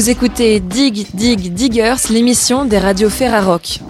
[0.00, 3.80] Vous écoutez Dig Dig Diggers, l'émission des radios Ferrarock.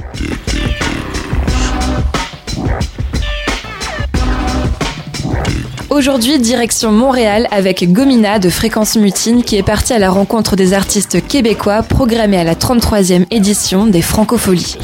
[5.89, 10.73] Aujourd'hui, direction Montréal avec Gomina de Fréquence Mutine qui est partie à la rencontre des
[10.73, 14.79] artistes québécois programmés à la 33e édition des Francopholies.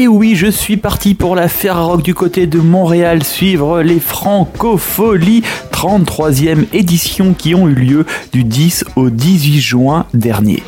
[0.00, 5.42] Et oui, je suis parti pour la Ferrarock du côté de Montréal suivre les Francopholies
[5.72, 10.62] 33e édition qui ont eu lieu du 10 au 18 juin dernier.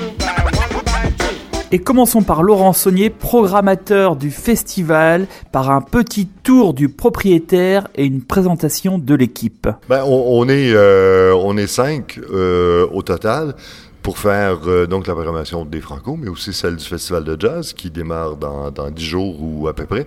[1.71, 8.07] Et commençons par Laurent Saunier, programmateur du festival, par un petit tour du propriétaire et
[8.07, 9.69] une présentation de l'équipe.
[9.89, 13.55] Ben, on, est, euh, on est cinq euh, au total
[14.03, 17.73] pour faire euh, donc la programmation des Franco, mais aussi celle du Festival de Jazz
[17.73, 20.05] qui démarre dans, dans 10 jours ou à peu près.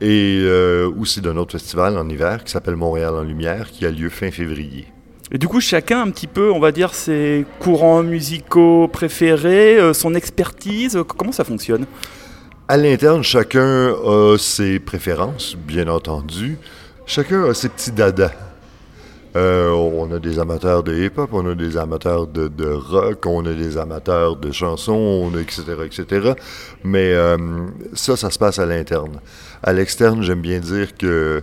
[0.00, 0.44] Et
[0.98, 4.32] aussi d'un autre festival en hiver qui s'appelle Montréal en Lumière qui a lieu fin
[4.32, 4.88] février.
[5.34, 9.94] Et du coup, chacun un petit peu, on va dire, ses courants musicaux préférés, euh,
[9.94, 11.86] son expertise, euh, comment ça fonctionne?
[12.68, 16.58] À l'interne, chacun a ses préférences, bien entendu.
[17.06, 18.32] Chacun a ses petits dadas.
[19.34, 23.52] Euh, on a des amateurs de hip-hop, on a des amateurs de, rock, on a
[23.54, 26.32] des amateurs de chansons, etc., etc.
[26.84, 27.14] Mais
[27.94, 29.20] ça, ça se passe à l'interne.
[29.62, 31.42] À l'externe, j'aime bien dire que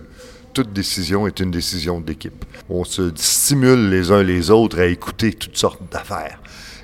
[0.52, 2.44] toute décision est une décision d'équipe.
[2.68, 6.40] On se stimule les uns les autres à écouter toutes sortes d'affaires.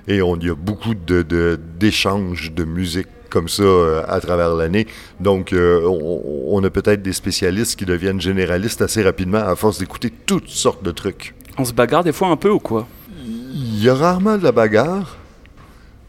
[0.08, 4.86] Et on y a beaucoup d'échanges de, de musique comme ça euh, à travers l'année.
[5.20, 10.10] Donc, euh, on, a peut-être des spécialistes qui deviennent généralistes assez rapidement à force d'écouter
[10.10, 11.34] toutes sortes de trucs.
[11.58, 12.86] On se bagarre des fois un peu ou quoi?
[13.26, 15.16] Il y a rarement de la bagarre,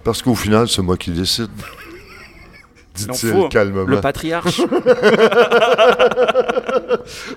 [0.03, 1.49] parce qu'au final, c'est moi qui décide
[2.97, 3.83] dit-il calmement.
[3.83, 4.61] Le patriarche.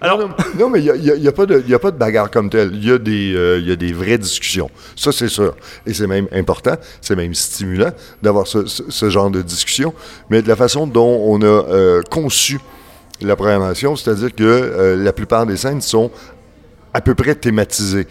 [0.01, 2.71] Alors, non, mais il n'y a, a, pas de, a pas de bagarre comme telle.
[2.75, 4.71] Il y, a des, euh, y a des vraies discussions.
[4.97, 5.55] Ça, c'est sûr.
[5.87, 7.93] Et c'est même important, c'est même stimulant
[8.23, 9.95] d'avoir ce, ce, genre de discussion.
[10.29, 12.59] Mais de la façon dont on a euh, conçu
[13.21, 16.11] la programmation, c'est-à-dire que euh, la plupart des scènes sont
[16.93, 18.07] à peu près thématisé.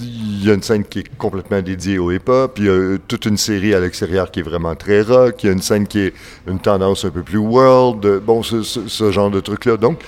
[0.00, 3.26] Il y a une scène qui est complètement dédiée au hip-hop, il y a toute
[3.26, 6.00] une série à l'extérieur qui est vraiment très rock, il y a une scène qui
[6.00, 6.14] est
[6.46, 9.76] une tendance un peu plus world, bon, ce, genre de truc-là.
[9.76, 10.00] Donc,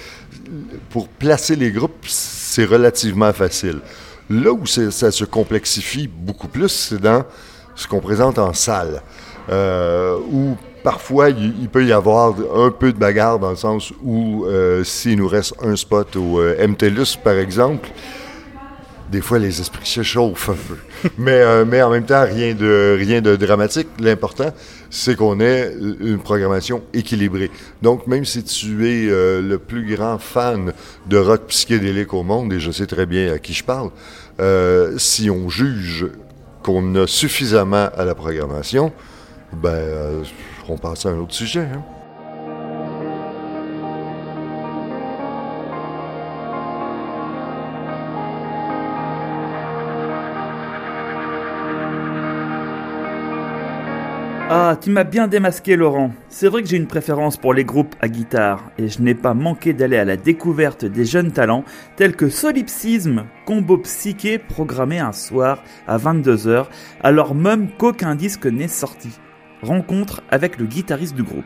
[0.91, 3.81] pour placer les groupes, c'est relativement facile.
[4.31, 7.25] Là où ça se complexifie beaucoup plus, c'est dans
[7.77, 9.03] ce qu'on présente en salle,
[9.50, 14.45] euh, où parfois, il, peut y avoir un peu de bagarre dans le sens où
[14.45, 17.89] euh, s'il nous reste un spot au euh, MTLUS, par exemple,
[19.11, 21.09] des fois, les esprits se chauffent un peu.
[21.19, 23.89] mais, euh, mais en même temps, rien de, rien de dramatique.
[23.99, 24.53] L'important,
[24.91, 27.51] c'est qu'on ait une programmation équilibrée.
[27.81, 30.72] Donc, même si tu es le plus grand fan
[31.06, 33.91] de rock psychédélique au monde, et je sais très bien à qui je parle,
[34.99, 36.06] si on juge
[36.62, 38.93] qu'on a suffisamment à la programmation,
[39.53, 40.25] ben
[40.71, 41.69] on passe à un autre sujet.
[41.75, 41.83] Hein.
[54.57, 56.13] Ah, tu m'as bien démasqué, Laurent.
[56.29, 59.35] C'est vrai que j'ai une préférence pour les groupes à guitare, et je n'ai pas
[59.35, 61.65] manqué d'aller à la découverte des jeunes talents
[61.97, 66.67] tels que Solipsisme, combo psyché programmé un soir à 22h,
[67.03, 69.19] alors même qu'aucun disque n'est sorti
[69.65, 71.45] rencontre avec le guitariste du groupe.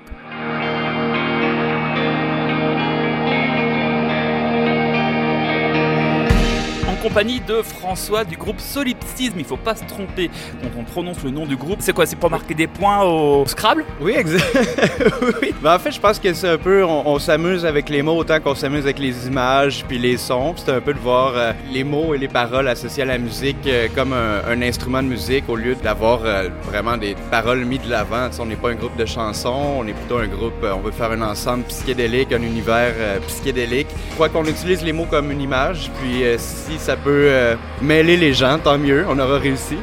[7.09, 9.37] Compagnie de François du groupe Solipsisme.
[9.39, 10.31] Il faut pas se tromper
[10.61, 11.79] quand on prononce le nom du groupe.
[11.81, 13.87] C'est quoi C'est pour marquer des points au Scrabble?
[13.99, 14.45] Oui, exact.
[15.63, 18.39] Ben, en fait, je pense que c'est un peu, on, s'amuse avec les mots autant
[18.41, 20.55] qu'on s'amuse avec les images puis les sons.
[20.57, 23.57] C'est un peu de voir euh, les mots et les paroles associées à la musique
[23.67, 27.91] euh, comme un, instrument de musique au lieu d'avoir euh, vraiment des paroles mises de
[27.91, 28.29] l'avant.
[28.39, 31.11] On n'est pas un groupe de chansons, on est plutôt un groupe, on veut faire
[31.13, 32.95] un ensemble psychédélique, un univers
[33.27, 33.89] psychédélique.
[34.11, 38.17] Je crois qu'on utilise les mots comme une image, puis si ça peut euh, mêler
[38.17, 39.79] les gens, tant mieux, on aura réussi.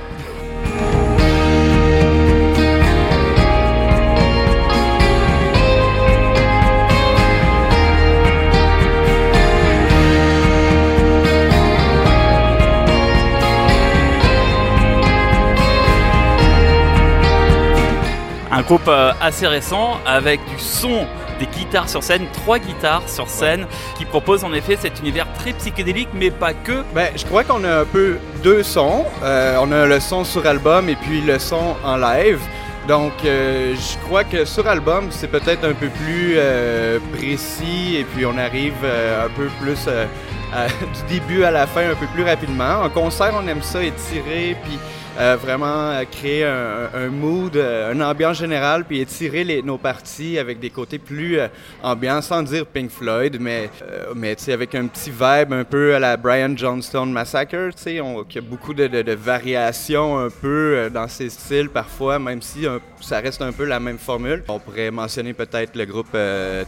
[18.52, 21.06] Un groupe euh, assez récent avec du son
[21.40, 23.66] des guitares sur scène, trois guitares sur scène,
[23.98, 26.84] qui proposent en effet cet univers très psychédélique, mais pas que.
[26.94, 29.06] Ben, je crois qu'on a un peu deux sons.
[29.24, 32.40] Euh, on a le son sur album et puis le son en live.
[32.88, 38.04] Donc, euh, je crois que sur album, c'est peut-être un peu plus euh, précis et
[38.04, 42.84] puis on arrive un peu plus du début à la fin un peu plus rapidement.
[42.84, 44.78] En concert, on aime ça étirer, puis
[45.18, 50.38] euh, vraiment euh, créer un, un mood, euh, une ambiance générale, puis étirer nos parties
[50.38, 51.40] avec des côtés plus
[51.82, 53.70] ambiants, sans dire Pink Floyd, mais,
[54.14, 58.42] mais avec un petit vibe un peu à la Brian Johnstone Massacre, tu y a
[58.42, 62.66] beaucoup de, variations un peu dans ces styles parfois, même si
[63.00, 64.44] ça reste un peu la même formule.
[64.50, 66.18] On pourrait mentionner peut-être le groupe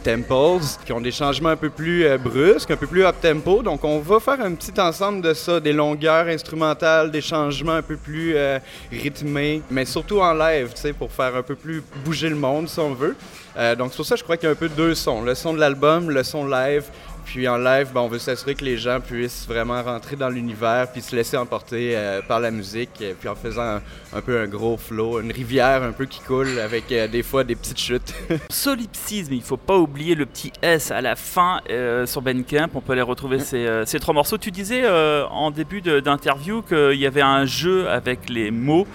[0.02, 3.98] Temples, qui ont des changements un peu plus brusques, un peu plus up-tempo, donc on
[3.98, 8.37] va faire un petit ensemble de ça, des longueurs instrumentales, des changements un peu plus
[8.38, 8.58] euh,
[8.90, 12.68] rythmé, mais surtout en live, tu sais, pour faire un peu plus bouger le monde,
[12.68, 13.16] si on veut.
[13.56, 15.22] Euh, donc, c'est pour ça je crois qu'il y a un peu deux sons.
[15.22, 16.84] Le son de l'album, le son live,
[17.28, 20.90] puis en live, ben, on veut s'assurer que les gens puissent vraiment rentrer dans l'univers
[20.90, 23.80] puis se laisser emporter euh, par la musique, puis en faisant
[24.14, 27.44] un, peu un gros flow, une rivière un peu qui coule avec euh, des fois
[27.44, 28.14] des petites chutes.
[28.48, 32.80] Solipsisme, il faut pas oublier le petit S à la fin euh, sur Bandcamp, on
[32.80, 34.38] peut aller retrouver ces, ces, trois morceaux.
[34.38, 38.86] Tu disais en début d'interview qu'il y avait un jeu avec les mots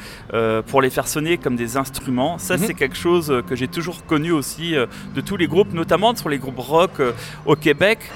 [0.68, 2.40] pour les faire sonner comme des instruments.
[2.40, 2.64] Ça, mhm.
[2.66, 6.40] c'est quelque chose que j'ai toujours connu aussi de tous les groupes, notamment sur les
[6.40, 7.02] groupes rock
[7.46, 8.00] au Québec.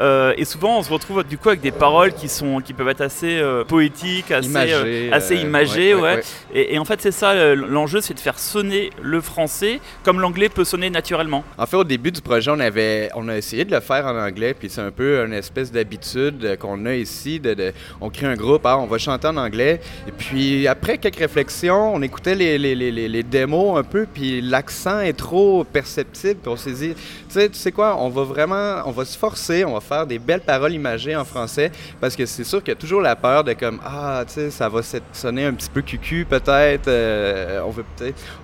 [0.00, 2.88] Euh, et souvent, on se retrouve du coup avec des paroles qui sont, qui peuvent
[2.88, 6.20] être assez euh, poétiques, assez imagées, euh, assez imagées ouais,
[6.54, 10.64] Et, en fait, c'est ça l'enjeu, c'est de faire sonner le français comme l'anglais peut
[10.64, 11.44] sonner naturellement.
[11.58, 14.18] En fait, au début du projet, on avait, on a essayé de le faire en
[14.18, 17.40] anglais, puis c'est un peu une espèce d'habitude qu'on a ici.
[17.40, 19.80] De, on crée un groupe, ah, on va chanter en anglais.
[20.06, 24.40] Et puis après quelques réflexions, on écoutait les, les, les, les démos un peu, puis
[24.40, 26.40] l'accent est trop perceptible.
[26.42, 29.16] Puis on s'est dit, tu sais, tu sais quoi, on va vraiment, on va se
[29.16, 32.68] forcer on va faire des belles paroles imagées en français parce que c'est sûr qu'il
[32.68, 34.80] y a toujours la peur de comme ah tu sais ça va
[35.12, 37.84] sonner un petit peu cucu peut-être euh, on veut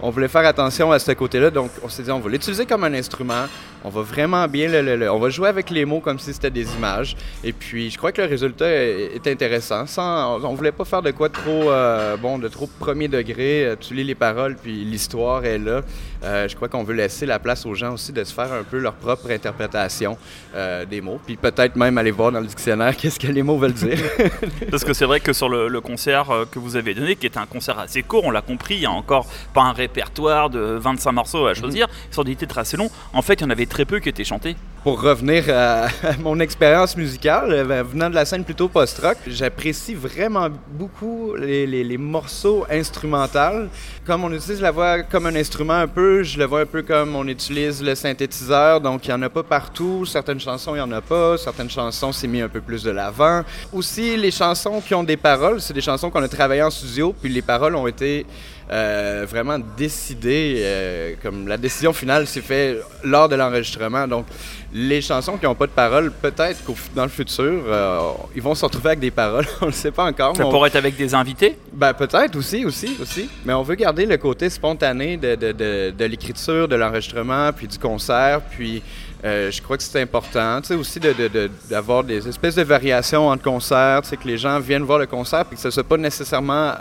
[0.00, 2.84] on voulait faire attention à ce côté-là donc on s'est dit on va l'utiliser comme
[2.84, 3.46] un instrument.
[3.84, 6.72] On va vraiment bien le, on va jouer avec les mots comme si c'était des
[6.74, 9.86] images et puis je crois que le résultat est, intéressant.
[9.86, 13.66] Sans on, voulait pas faire de quoi trop euh, bon de trop premier degré.
[13.66, 15.82] Euh, tu lis les paroles puis l'histoire est là.
[16.22, 18.78] Je crois qu'on veut laisser la place aux gens aussi de se faire un peu
[18.78, 20.16] leur propre interprétation
[20.88, 23.98] des mots peut-être même aller voir dans le dictionnaire qu'est-ce que les mots veulent dire.
[24.70, 27.36] Parce que c'est vrai que sur le, concert euh, que vous avez donné, qui est
[27.36, 30.60] un concert assez court, on l'a compris, il n'y a encore pas un répertoire de
[30.60, 32.24] 25 morceaux à choisir, mm -hmm.
[32.24, 32.90] des titres assez longs.
[33.12, 35.86] En fait, il y en avait très peu qui étaient chantés pour revenir à,
[36.20, 41.66] mon expérience musicale, euh, ben, venant de la scène plutôt post-rock, j'apprécie vraiment beaucoup les,
[41.66, 43.68] les, morceaux instrumentaux.
[44.04, 46.82] Comme on utilise la voix comme un instrument un peu, je le vois un peu
[46.82, 50.04] comme on utilise le synthétiseur, donc il n'y en a pas partout.
[50.04, 51.21] Certaines chansons, il n'y en a pas.
[51.38, 53.42] Certaines chansons, c'est mis un peu plus de l'avant.
[53.72, 57.14] Aussi, les chansons qui ont des paroles, c'est des chansons qu'on a travaillées en studio,
[57.20, 58.26] puis les paroles ont été
[58.70, 64.08] euh, vraiment décidées, euh, comme la décision finale s'est faite lors de l'enregistrement.
[64.08, 64.24] Donc,
[64.72, 68.54] les chansons qui n'ont pas de paroles, peut-être qu'au dans le futur, euh, ils vont
[68.54, 69.46] se retrouver avec des paroles.
[69.60, 70.34] on ne le sait pas encore.
[70.36, 71.58] Ça pourrait être avec des invités?
[71.72, 73.28] Ben, peut-être aussi, aussi, aussi.
[73.44, 77.66] Mais on veut garder le côté spontané de, de, de, de l'écriture, de l'enregistrement, puis
[77.66, 78.40] du concert.
[78.40, 78.82] Puis
[79.24, 81.00] euh, je crois que c'est important, aussi
[81.68, 85.44] d'avoir des espèces de variations entre concerts, sais, que les gens viennent voir le concert,
[85.44, 86.74] puis que ce ne soit pas nécessairement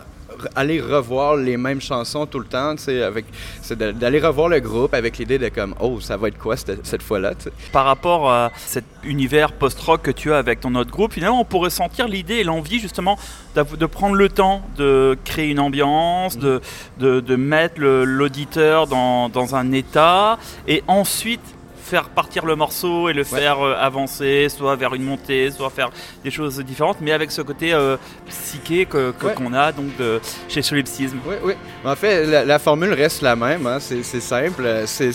[0.55, 5.37] aller revoir les mêmes chansons tout le temps, c'est d'aller revoir le groupe avec l'idée
[5.37, 7.33] de comme oh ça va être quoi cette, cette fois-là.
[7.71, 11.45] Par rapport à cet univers post-rock que tu as avec ton autre groupe, finalement on
[11.45, 13.17] pourrait sentir l'idée et l'envie justement
[13.55, 16.61] de prendre le temps de créer une ambiance, de,
[16.99, 21.41] de, de mettre l'auditeur dans un état et ensuite
[21.81, 25.89] faire partir le morceau et le faire euh, avancer, soit vers une montée, soit faire
[26.23, 27.97] des choses différentes, mais avec ce côté euh,
[28.27, 31.17] psyché que, qu'on a donc de, chez Solipsisme.
[31.25, 31.53] Oui, oui.
[31.83, 33.79] En fait, la, formule reste la même, hein.
[33.79, 34.63] c'est, simple.
[34.85, 35.11] C'est,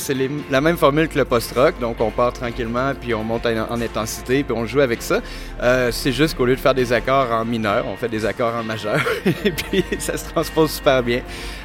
[0.50, 4.42] la même formule que le post-rock, donc on part tranquillement, puis on monte en, intensité,
[4.42, 5.20] puis on joue avec ça.
[5.62, 8.54] Euh, c'est juste qu'au lieu de faire des accords en mineur, on fait des accords
[8.54, 9.00] en majeur,
[9.44, 11.22] et puis ça se transpose super bien.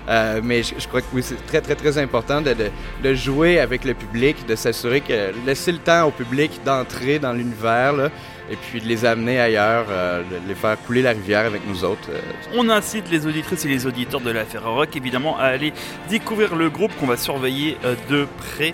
[0.08, 2.56] Mais je, crois que oui, c'est très, très, très important de,
[3.04, 7.34] de jouer avec le public, de s'assurer que laisser le temps au public d'entrer dans
[7.34, 8.10] l'univers
[8.52, 11.84] et puis de les amener ailleurs, euh, de les faire couler la rivière avec nous
[11.86, 12.10] autres.
[12.10, 12.20] Euh.
[12.54, 15.74] On incite les auditrices et les auditeurs de la Rock évidemment à aller
[16.10, 18.74] découvrir le groupe qu'on va surveiller euh, de près.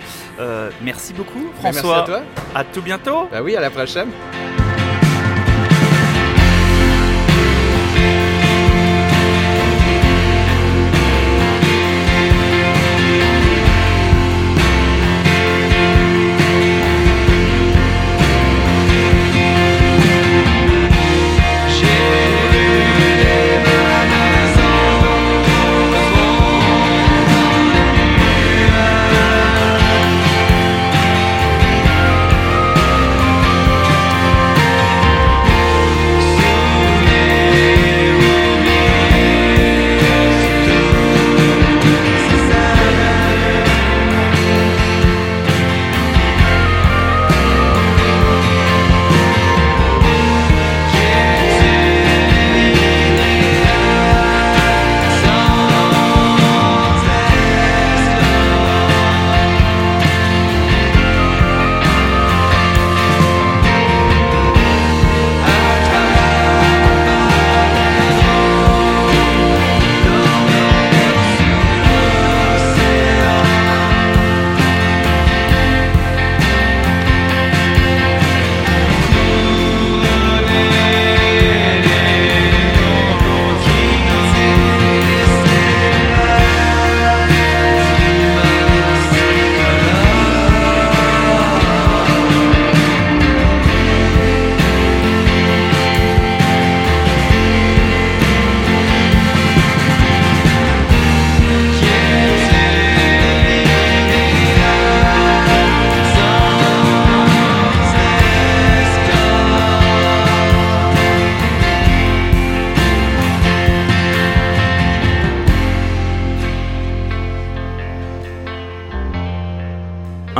[0.82, 1.98] merci beaucoup ben, François.
[1.98, 2.22] merci à toi.
[2.54, 3.28] À tout bientôt.
[3.30, 4.08] Ben oui, à la prochaine.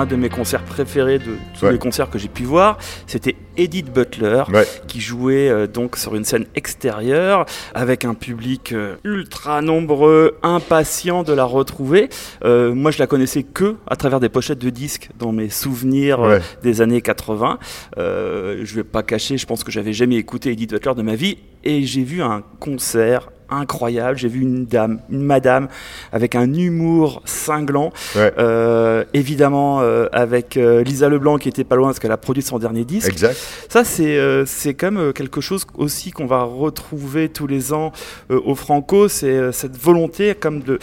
[0.08, 2.78] De mes concerts préférés de tous les concerts que j'ai pu voir.
[3.06, 4.44] C'était Edith Butler
[4.86, 11.24] qui jouait euh, donc sur une scène extérieure avec un public euh, ultra nombreux, impatient
[11.24, 12.08] de la retrouver.
[12.44, 16.40] Euh, moi, je la connaissais que à travers des pochettes de disques dans mes souvenirs
[16.62, 17.58] des années 80.
[17.96, 21.38] je vais pas cacher, je pense que j'avais jamais écouté Edith Butler de ma vie
[21.64, 24.18] et j'ai vu un concert incroyable.
[24.18, 25.68] J'ai vu une dame, une madame,
[26.12, 27.92] avec un humour cinglant.
[28.16, 32.42] Euh, évidemment, euh, avec euh, Lisa Leblanc qui était pas loin parce qu'elle a produit
[32.42, 33.08] son dernier disque.
[33.08, 33.36] Exact.
[33.69, 37.93] Ça, c'est c'est comme quelque chose aussi qu'on va retrouver tous les ans
[38.31, 39.09] au Franco.
[39.09, 40.78] C'est cette volonté comme de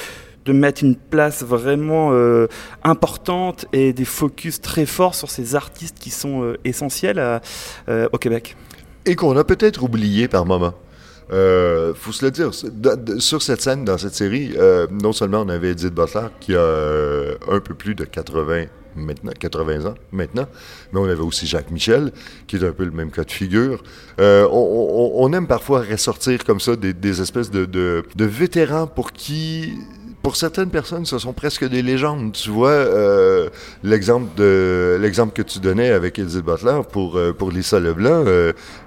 [0.46, 2.14] de mettre une place vraiment
[2.84, 7.42] importante et des focus très forts sur ces artistes qui sont essentiels
[7.88, 8.56] au Québec.
[9.08, 10.76] Et qu'on a peut-être oublié par moment.
[11.32, 12.52] Euh, faut se le dire,
[13.20, 16.60] sur cette scène, dans cette série, euh, non seulement on avait Edith Butler qui a
[16.60, 20.48] euh, un peu plus de 80 maintenant, 80 ans maintenant,
[20.92, 22.12] mais on avait aussi Jacques Michel,
[22.48, 23.84] qui est un peu le même cas de figure.
[24.20, 29.74] Euh, on, aime parfois ressortir comme ça des, espèces de, de, vétérans pour qui
[30.22, 32.32] pour certaines personnes, ce sont presque des légendes.
[32.32, 33.50] Tu vois, euh,
[33.84, 38.26] l'exemple de l'exemple que tu donnais avec Edith Butler pour euh, pour Lisa Leblanc,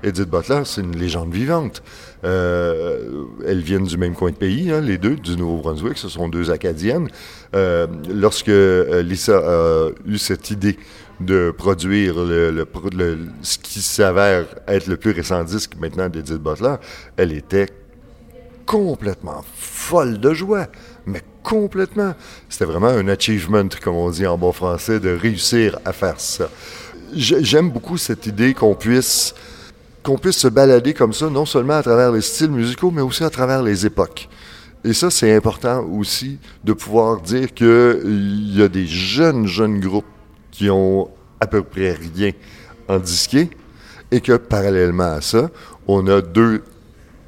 [0.03, 1.83] Edith Butler, c'est une légende vivante.
[2.25, 5.99] Euh, elles viennent du même coin de pays, hein, les deux, du Nouveau-Brunswick.
[5.99, 7.09] Ce sont deux Acadiennes.
[7.55, 10.79] Euh, lorsque Lisa a eu cette idée
[11.21, 16.77] de produire ce qui s'avère être le plus récent disque maintenant d'Edith Butler,
[17.17, 17.67] elle était
[18.67, 20.69] complètement folle de joie
[21.09, 22.15] mais complètement.
[22.49, 26.51] C'était vraiment un achievement, comme on dit en bon français, de réussir à faire ça.
[27.15, 29.35] J'aime beaucoup cette idée qu'on puisse
[30.03, 33.25] qu'on puisse se balader comme ça, non seulement à travers les styles musicaux, mais aussi
[33.25, 34.29] à travers les époques.
[34.85, 40.07] Et ça, c'est important aussi de pouvoir dire qu'il y a des jeunes, jeunes groupes
[40.51, 42.33] qui ont à peu près rien
[42.89, 43.51] en disqué
[44.11, 45.51] et que parallèlement à ça,
[45.87, 46.63] on a deux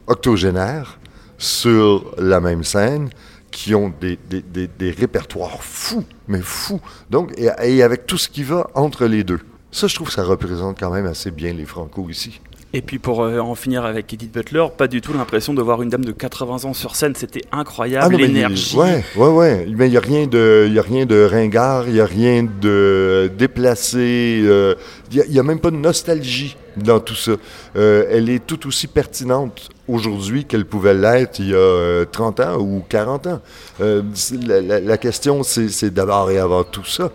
[0.07, 0.99] octogénaires
[1.39, 3.11] sur la même scène
[3.51, 6.81] qui ont des, des, des, répertoires fous, mais fous.
[7.11, 9.41] Donc, et, avec tout ce qui va entre les deux.
[9.73, 12.41] Ça, je trouve que ça représente quand même assez bien les Franco ici.
[12.73, 15.83] Et puis pour euh, en finir avec Edith Butler, pas du tout l'impression de voir
[15.83, 18.77] une dame de 80 ans sur scène, c'était incroyable, ah l'énergie.
[18.77, 19.67] Ouais, ouais, ouais.
[19.77, 22.45] Mais il n'y a rien de, il a rien de ringard, il n'y a rien
[22.45, 24.77] de déplacé, euh,
[25.11, 27.33] il n'y a, même pas de nostalgie dans tout ça.
[27.75, 32.59] Euh, elle est tout aussi pertinente aujourd'hui qu'elle pouvait l'être il y a 30 ans
[32.61, 33.41] ou 40 ans.
[33.81, 37.11] La, la, question, c'est d'abord et avant tout ça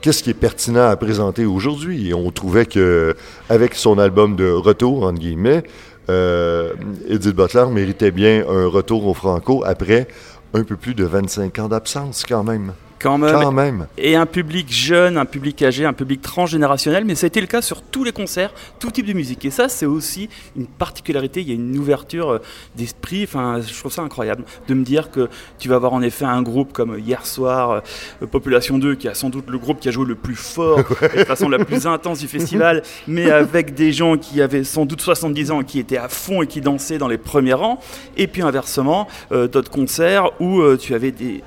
[0.00, 2.12] qu'est-ce qui est pertinent à présenter aujourd'hui?
[2.14, 3.14] On trouvait que
[3.48, 5.62] avec son album de retour, entre guillemets,
[6.08, 6.72] euh,
[7.08, 10.08] Edith Butler méritait bien un retour au Franco après
[10.54, 12.72] un peu plus de 25 ans d'absence quand même.
[13.00, 13.86] Quand même.
[13.96, 17.46] Et un public jeune, un public âgé, un public transgénérationnel, mais ça a été le
[17.46, 19.42] cas sur tous les concerts, tout type de musique.
[19.46, 22.38] Et ça, c'est aussi une particularité, il y a une ouverture euh,
[22.76, 26.26] d'esprit, enfin, je trouve ça incroyable, de me dire que tu vas avoir en effet
[26.26, 27.82] un groupe comme hier soir,
[28.22, 30.78] euh, Population 2, qui a sans doute le groupe qui a joué le plus fort,
[31.16, 35.00] de façon la plus intense du festival, mais avec des gens qui avaient sans doute
[35.00, 37.80] 70 ans, qui étaient à fond et qui dansaient dans les premiers rangs.
[38.18, 41.42] Et puis inversement, euh, d'autres concerts où tu avais des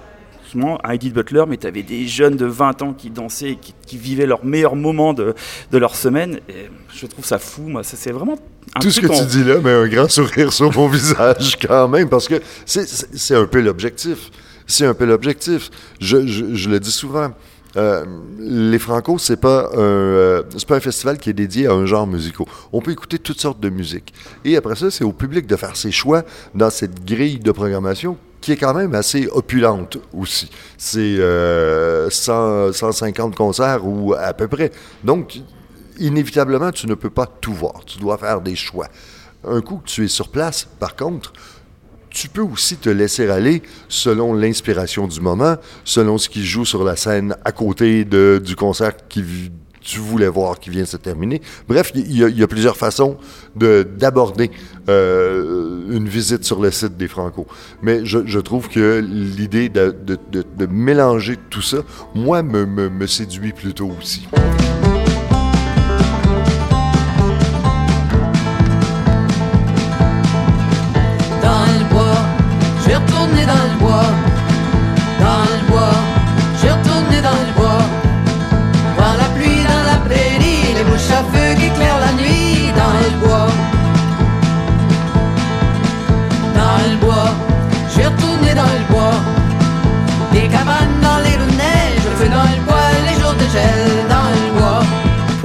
[0.83, 3.97] à Edith Butler, mais tu avais des jeunes de 20 ans qui dansaient et qui,
[3.97, 5.35] vivaient leur meilleur moment de,
[5.71, 6.39] leur semaine.
[6.49, 7.83] Et je trouve ça fou, moi.
[7.83, 8.37] Ça, c'est vraiment
[8.75, 11.87] un Tout ce que tu dis là, mais un grand sourire sur mon visage quand
[11.87, 14.31] même, parce que c'est un peu l'objectif.
[14.65, 15.69] C'est un peu l'objectif.
[15.99, 17.33] Je, je, le dis souvent.
[17.75, 18.05] Euh,
[18.39, 22.07] les Franco, c'est pas un euh, pas un festival qui est dédié à un genre
[22.07, 22.45] musical.
[22.71, 24.13] On peut écouter toutes sortes de musique.
[24.45, 28.17] Et après ça, c'est au public de faire ses choix dans cette grille de programmation
[28.41, 30.49] qui est quand même assez opulente aussi.
[30.77, 32.09] C'est 150 euh,
[33.35, 34.71] concerts ou à peu près.
[35.03, 35.39] Donc,
[35.97, 37.85] inévitablement, tu ne peux pas tout voir.
[37.85, 38.87] Tu dois faire des choix.
[39.45, 41.31] Un coup que tu es sur place, par contre,
[42.13, 46.83] tu peux aussi te laisser aller selon l'inspiration du moment, selon ce qui joue sur
[46.83, 49.51] la scène à côté de, du concert qui
[49.81, 51.41] tu voulais voir qui vient de se terminer.
[51.67, 53.17] Bref, il y, a plusieurs façons
[53.55, 54.49] d'aborder
[54.87, 57.47] euh, une visite sur le site des Franco.
[57.81, 61.79] Mais je, trouve que l'idée de, mélanger tout ça,
[62.15, 64.25] moi, me, me séduit plutôt aussi.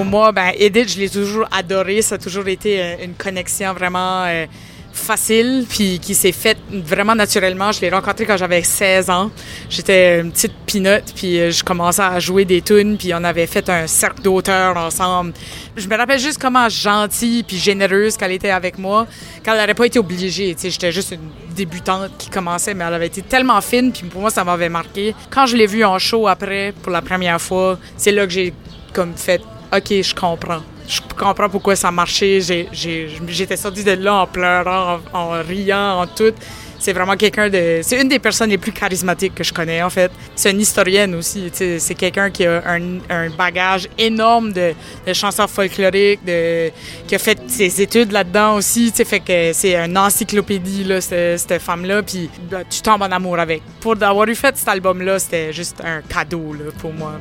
[0.09, 2.03] Moi, ben, Edith, je l'ai toujours adoré.
[2.03, 4.47] Ça a toujours été euh, une connexion vraiment euh,
[4.91, 7.73] facile, puis qui s'est faite vraiment naturellement.
[7.73, 9.31] Je l'ai rencontré quand j'avais 16 ans.
[9.69, 13.47] J'étais une petite pinotte, puis euh, je commençais à jouer des tunes, puis on avait
[13.47, 15.33] fait un cercle d'auteurs ensemble.
[15.77, 19.07] Je me rappelle juste comment gentille puis généreuse qu'elle était avec moi,
[19.45, 20.57] quand elle n'aurait pas été obligée.
[20.61, 24.31] J'étais juste une débutante qui commençait, mais elle avait été tellement fine, puis pour moi,
[24.31, 25.15] ça m'avait marqué.
[25.31, 28.55] Quand je l'ai vue en show après, pour la première fois, c'est là que j'ai
[28.95, 32.41] comme fait «OK, je comprends» je comprends pourquoi ça marchait.
[32.73, 36.33] J'étais sortie de là en pleurant, en, riant, en tout.
[36.81, 37.81] C'est vraiment quelqu'un de.
[37.83, 40.13] C'est une des personnes les plus charismatiques que je connais, en fait.
[40.37, 41.51] C'est une historienne aussi.
[41.53, 42.63] C'est quelqu'un qui a
[43.11, 44.73] un, bagage énorme de,
[45.13, 46.71] chansons folkloriques, de,
[47.07, 48.93] qui a fait ses études là-dedans aussi.
[48.93, 52.03] Fait que c'est une encyclopédie, là, cette, femme-là.
[52.05, 53.61] Puis bah, tu tombes en amour avec.
[53.81, 57.15] Pour avoir eu fait cet album-là, c'était juste un cadeau pour moi.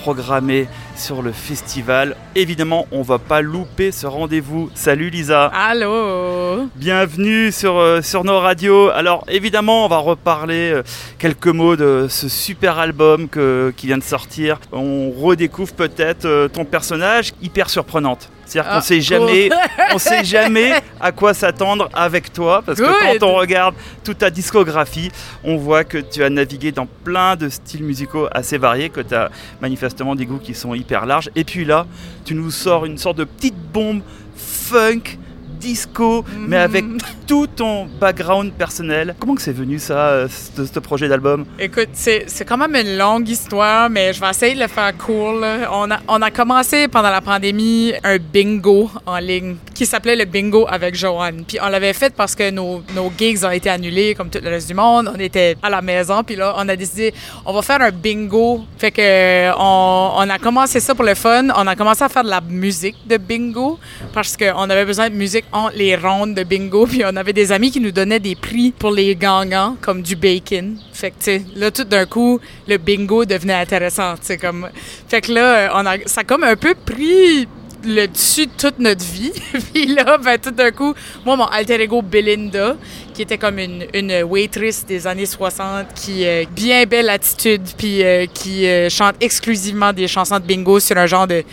[0.00, 2.16] Programmée sur le festival.
[2.34, 4.70] Évidemment, on va pas louper ce rendez-vous.
[4.74, 5.46] Salut Lisa.
[5.46, 6.68] Allô.
[6.76, 8.90] Bienvenue sur, euh, sur nos radios.
[8.90, 10.82] Alors évidemment, on va reparler euh,
[11.18, 14.60] quelques mots de ce super album qui vient de sortir.
[14.72, 18.30] On redécouvre peut-être ton personnage hyper surprenante.
[18.48, 19.50] C'est-à-dire qu'on ah, sait jamais,
[19.92, 24.30] on sait jamais à quoi s'attendre avec toi, parce que quand on regarde toute ta
[24.30, 25.10] discographie,
[25.44, 29.14] on voit que tu as navigué dans plein de styles musicaux assez variés, que tu
[29.14, 29.30] as
[29.60, 31.28] manifestement des goûts qui sont hyper larges.
[31.36, 31.86] Et puis là,
[32.24, 34.00] tu nous sors une sorte de petite bombe
[34.34, 35.18] funk
[35.58, 36.98] disco, mais avec mhm.
[37.26, 39.14] tout ton background personnel.
[39.18, 41.44] Comment que c'est venu ça, euh, ce, projet d'album?
[41.58, 45.42] Écoute, c'est quand même une longue histoire, mais je vais essayer de le faire court.
[45.72, 50.24] On, a, on a commencé pendant la pandémie un bingo en ligne qui s'appelait le
[50.24, 51.44] bingo avec Joanne.
[51.46, 54.48] Puis on l'avait fait parce que nos, nos gigs ont été annulés comme tout le
[54.48, 55.10] reste du monde.
[55.14, 57.12] On était à la maison, puis là, on a décidé,
[57.44, 58.64] on va faire un bingo.
[58.76, 61.48] Fait que on, on a commencé ça pour le fun.
[61.56, 63.78] On a commencé à faire de la musique de bingo
[64.12, 65.44] parce qu'on avait besoin de musique
[65.74, 68.90] les rondes de bingo, puis on avait des amis qui nous donnaient des prix pour
[68.90, 70.76] les gagnants, comme du bacon.
[70.92, 74.68] Fait que, tu sais, là, tout d'un coup, le bingo devenait intéressant, tu sais, comme...
[75.08, 77.46] Fait que là, on a, ça a comme un peu pris
[77.84, 79.32] le dessus de toute notre vie.
[79.74, 82.76] puis là, ben, tout d'un coup, moi, mon alter ego Belinda,
[83.14, 88.02] qui était comme une, une waitress des années 60, qui a bien belle attitude, puis
[88.02, 91.44] euh, qui euh, chante exclusivement des chansons de bingo sur un genre de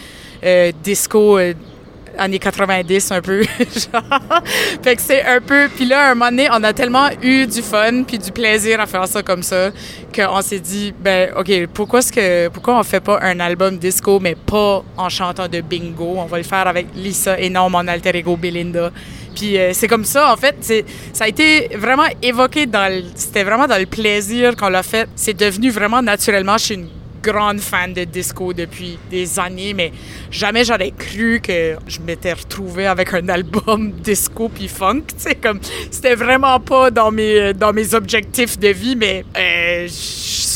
[0.44, 1.40] euh, disco
[2.18, 3.44] années 90 un peu.
[4.84, 5.70] fait que c'est un peu.
[5.76, 8.86] Puis là, un moment donné, on a tellement eu du fun puis du plaisir à
[8.86, 9.72] faire ça comme ça
[10.14, 14.20] qu'on s'est dit, ben, OK, pourquoi, est-ce que, pourquoi on fait pas un album disco,
[14.20, 16.16] mais pas en chantant de bingo?
[16.18, 18.92] On va le faire avec Lisa et non mon alter ego Belinda.
[19.36, 20.56] Puis euh, c'est comme ça, en fait,
[21.14, 25.08] ça a été vraiment évoqué dans C'était vraiment dans le plaisir qu'on l'a fait.
[25.16, 26.88] C'est devenu vraiment naturellement chez une
[27.26, 29.92] grande fan de disco depuis des années, mais
[30.30, 35.06] jamais j'aurais cru que je m'étais retrouvée avec un album disco puis funk.
[35.42, 35.60] comme
[35.90, 39.88] c'était vraiment pas dans mes dans mes objectifs de vie, mais euh,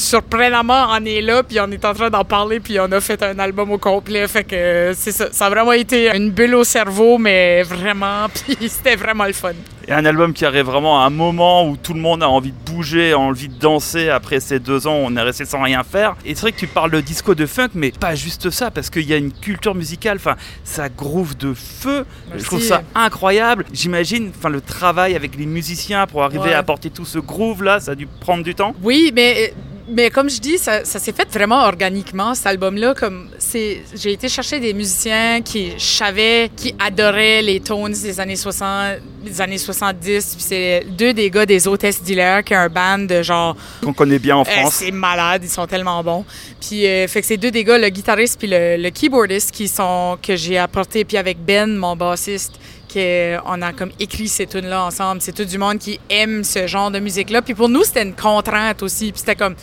[0.09, 3.21] surprenamment, on est là, puis on est en train d'en parler, puis on a fait
[3.23, 4.27] un album au complet.
[4.27, 5.27] Fait que euh, c'est ça.
[5.31, 9.51] Ça a vraiment été une bulle au cerveau, mais vraiment, puis c'était vraiment le fun.
[9.87, 12.51] Et un album qui arrive vraiment à un moment où tout le monde a envie
[12.51, 14.09] de bouger, a envie de danser.
[14.09, 16.15] Après ces deux ans, on est resté sans rien faire.
[16.25, 18.89] Et c'est vrai que tu parles de disco de funk, mais pas juste ça, parce
[18.89, 20.17] qu'il y a une culture musicale.
[20.17, 22.05] Enfin, ça groove de feu.
[22.29, 22.43] Merci.
[22.43, 23.65] Je trouve ça incroyable.
[23.73, 26.53] J'imagine, enfin, le travail avec les musiciens pour arriver Ouais.
[26.53, 28.73] à apporter tout ce groove là, ça a dû prendre du temps.
[28.83, 29.53] Oui, mais,
[29.89, 32.93] mais comme je dis, ça, ça s'est fait vraiment organiquement, cet album-là.
[32.93, 38.35] Comme c'est, J'ai été chercher des musiciens qui savais, qui adoraient les tones des années
[38.35, 40.35] 60, des années 70.
[40.35, 43.93] Puis c'est deux des gars des Hôtesses Dealer, qui est un band de genre Qu'on
[43.93, 44.75] connaît bien en euh, France.
[44.75, 46.25] c'est malade, ils sont tellement bons.
[46.61, 49.67] Puis euh, fait que c'est deux des gars, le guitariste puis le, le keyboardiste qui
[49.67, 52.53] sont que j'ai apporté puis avec Ben, mon bassiste,
[52.91, 55.21] qu'on a comme écrit ces tunes là ensemble.
[55.21, 57.41] C'est tout du monde qui aime ce genre de musique là.
[57.41, 59.11] Puis pour nous, c'était une contrainte aussi.
[59.11, 59.55] Puis c'était comme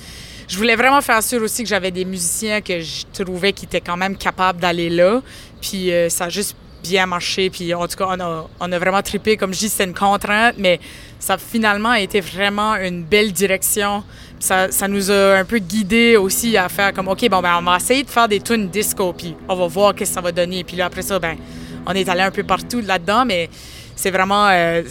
[0.49, 3.81] je voulais vraiment faire sûr aussi que j'avais des musiciens que je trouvais qui étaient
[3.81, 5.21] quand même capables d'aller là.
[5.61, 7.51] Puis euh, ça a juste bien marché.
[7.51, 8.17] Puis en tout cas,
[8.61, 9.37] on a, vraiment trippé.
[9.37, 10.79] Comme je dis, c'était une contrainte, mais
[11.19, 14.05] ça a finalement été vraiment une belle direction.
[14.39, 17.63] Ça, ça nous a un peu guidés aussi à faire comme, OK, bon, ben, on
[17.63, 20.31] va essayer de faire des tunes disco, puis on va voir qu'est-ce que ça va
[20.31, 20.63] donner.
[20.63, 21.37] Puis là, après ça, ben,
[21.87, 23.49] on est allé un peu partout là-dedans, mais
[23.99, 24.83] c'est vraiment, euh,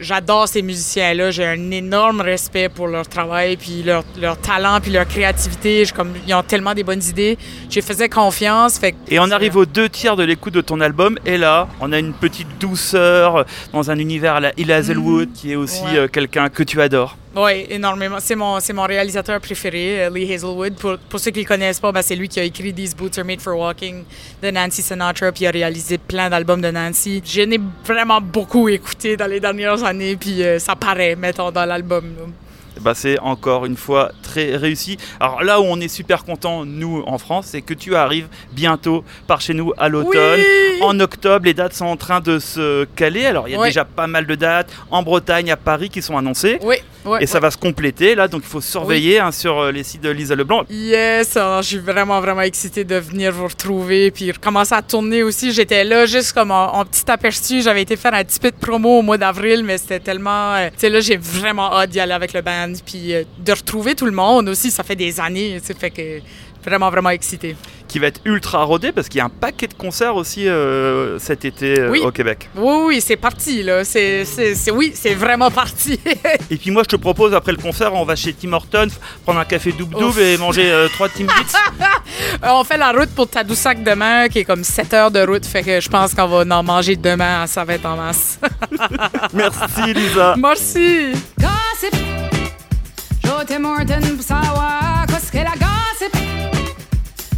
[0.00, 1.30] j'adore ces musiciens-là.
[1.30, 5.84] J'ai un énorme respect pour leur travail, puis leur, leur talent, puis leur créativité.
[5.84, 7.38] Je- comme, ils ont tellement des bonnes idées.
[7.70, 8.78] Je faisais confiance.
[8.78, 11.92] Fait Et on arrive aux deux tiers de l'écoute de ton album, et là, on
[11.92, 15.96] a une petite douceur dans un univers à la Hill Hazelwood, qui est aussi Ouais.
[15.98, 17.16] euh, quelqu'un que tu adores.
[17.34, 18.18] Oui, énormément.
[18.20, 20.74] C'est mon, c'est mon réalisateur préféré, euh, Lee Hazelwood.
[20.74, 22.94] Pour, pour ceux qui ne le connaissent pas, ben, c'est lui qui a écrit These
[22.94, 24.04] Boots Are Made for Walking
[24.42, 27.22] de Nancy Sinatra, puis a réalisé plein d'albums de Nancy.
[27.24, 31.64] Je n'ai vraiment beaucoup écouté dans les dernières années, puis euh, ça paraît, mettons, dans
[31.64, 32.04] l'album.
[32.82, 34.96] Bah, c'est encore une fois très réussi.
[35.20, 39.04] Alors là où on est super content, nous en France, c'est que tu arrives bientôt
[39.26, 40.40] par chez nous à l'automne.
[40.40, 40.78] Oui!
[40.82, 43.26] En octobre, les dates sont en train de se caler.
[43.26, 43.68] Alors il y a Ouais.
[43.68, 46.58] déjà pas mal de dates en Bretagne, à Paris qui sont annoncées.
[46.62, 47.18] Oui, oui.
[47.20, 50.00] Et ça va se compléter là, donc il faut surveiller hein, sur euh, les sites
[50.02, 50.64] de Lisa Leblanc.
[50.70, 55.22] Yes, alors, je suis vraiment, vraiment excitée de venir vous retrouver puis recommencer à tourner
[55.22, 55.52] aussi.
[55.52, 57.62] J'étais là juste comme en, en petit aperçu.
[57.62, 60.54] J'avais été faire un petit peu de promo au mois d'avril, mais c'était tellement...
[60.54, 63.52] euh, tu sais, là, j'ai vraiment hâte d'y aller avec le band puis euh, de
[63.52, 64.70] retrouver tout le monde aussi.
[64.70, 66.20] Ça fait des années, sais, fait que
[66.64, 67.56] vraiment, vraiment excitée.
[67.88, 71.18] qui va être ultra rodé parce qu'il y a un paquet de concerts aussi euh,
[71.18, 72.00] cet été euh, Oui.
[72.04, 72.48] au Québec.
[72.56, 73.84] Oui, oui, c'est parti, là.
[73.84, 74.24] C'est,
[74.72, 75.98] oui, c'est vraiment parti.
[76.50, 78.86] Et puis moi je te propose après le concert on va chez Tim Hortons
[79.24, 81.32] prendre un café double double et manger euh, trois Timbits.
[81.80, 81.84] Euh,
[82.44, 85.44] on fait la route pour Tadoussac demain, qui est comme 7 heures de route.
[85.44, 87.46] Fait que je pense qu'on va en manger demain.
[87.48, 88.38] Ça va être en masse.
[89.34, 90.34] Merci Lisa.
[90.38, 91.12] Merci!
[91.40, 92.41] Gossip.
[93.42, 93.58] J.T.
[93.58, 96.16] Morton pour savoir qu'est-ce que la gossip?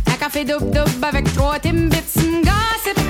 [0.07, 2.43] Un café double-double avec trois Timbits.
[2.45, 3.01] Gossip.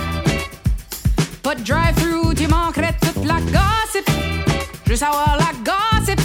[1.43, 4.09] Pas de drive-thru, tu manquerais toute la gossip.
[4.87, 6.21] Juste avoir la gossip.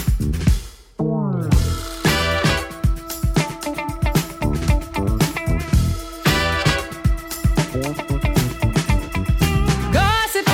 [9.92, 10.50] Gossip.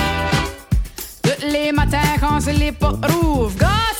[1.23, 3.53] Tous les matins quand c'est les pas rouvre.
[3.59, 3.96] Gossip.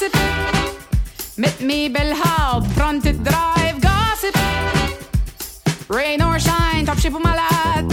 [1.61, 3.81] me بالهاب فرونت drive.
[3.87, 4.37] Gossip
[5.91, 7.86] rain or shine طب شبه ملعب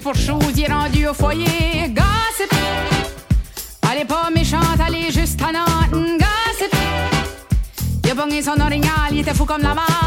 [0.00, 0.14] pour
[0.58, 1.88] est rendu au foyer?
[1.88, 2.52] Gossip.
[3.90, 5.90] Elle est pas méchante, elle est juste à Nantes.
[5.92, 6.74] Gossip.
[8.04, 9.99] Il a pogné son orignal, il était fou comme la marde.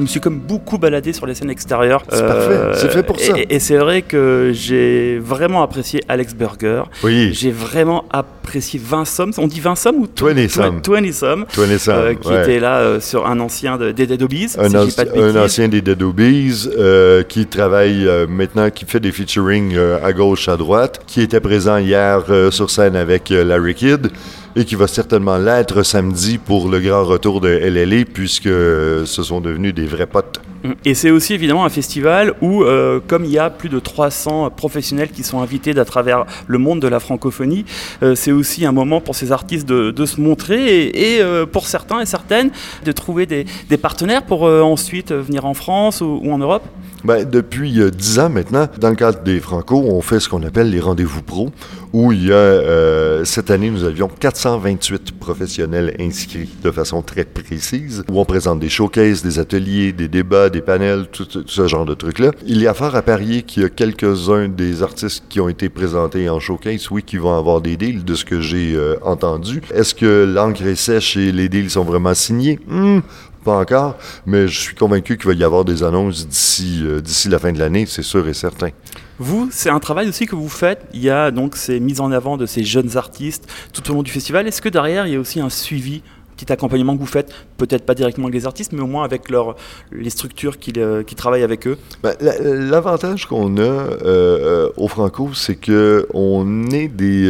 [0.00, 2.02] Je me suis comme beaucoup baladé sur les scènes extérieures.
[2.10, 3.34] C'est parfait, c'est fait pour ça.
[3.38, 6.84] Et, et c'est vrai que j'ai vraiment apprécié Alex Burger.
[7.04, 7.34] Oui.
[7.34, 9.30] J'ai vraiment apprécié Vincent.
[9.36, 10.80] On dit Vincent ou Twenty Some.
[10.80, 11.44] Twenty Some.
[11.52, 12.42] Twenty Some, euh, qui ouais.
[12.42, 14.54] était là euh, sur un ancien de, des Dead Obies.
[14.58, 15.36] un, si j'ai anci- pas de un bêtises.
[15.36, 20.14] ancien des Dead Obies euh, qui travaille euh, maintenant, qui fait des featuring euh, à
[20.14, 24.08] gauche, à droite, qui était présent hier euh, sur scène avec euh, Larry Kidd
[24.56, 29.40] et qui va certainement l'être samedi pour le grand retour de LLA puisque ce sont
[29.40, 30.40] devenus des vrais potes.
[30.84, 34.50] Et c'est aussi évidemment un festival où, euh, comme il y a plus de 300
[34.50, 37.64] professionnels qui sont invités d'à travers le monde de la francophonie,
[38.02, 42.00] euh, c'est aussi un moment pour ces artistes de, se montrer et, euh, pour certains
[42.00, 42.50] et certaines
[42.84, 43.46] de trouver des,
[43.80, 46.64] partenaires pour ensuite venir en France ou en Europe.
[47.04, 50.42] Ben, depuis euh, dix ans maintenant, dans le cadre des Franco, on fait ce qu'on
[50.42, 51.50] appelle les rendez-vous pro,
[51.92, 57.24] où il y a, euh, cette année, nous avions 428 professionnels inscrits de façon très
[57.24, 61.66] précise, où on présente des showcases, des ateliers, des débats, des panels, tout, tout ce
[61.66, 62.32] genre de trucs-là.
[62.46, 65.68] Il y a fort à parier qu'il y a quelques-uns des artistes qui ont été
[65.68, 69.62] présentés en showcase, oui, qui vont avoir des deals, de ce que j'ai euh, entendu.
[69.74, 72.58] Est-ce que l'encre est sèche et les deals sont vraiment signés?
[72.68, 73.00] Hmm,
[73.44, 77.28] pas encore, mais je suis convaincu qu'il va y avoir des annonces d'ici euh, d'ici
[77.28, 78.70] la fin de l'année, c'est sûr et certain.
[79.18, 80.86] Vous, c'est un travail aussi que vous faites.
[80.94, 84.02] Il y a donc ces mises en avant de ces jeunes artistes tout au long
[84.02, 84.46] du festival.
[84.46, 86.02] Est-ce que derrière, il y a aussi un suivi,
[86.40, 89.28] petit accompagnement que vous faites, peut-être pas directement avec les artistes, mais au moins avec
[89.30, 89.56] leur,
[89.92, 94.88] les structures qui, euh, travaillent avec eux Ben, la- L'avantage qu'on a euh, euh, au
[94.88, 97.24] Franco, c'est que on est des,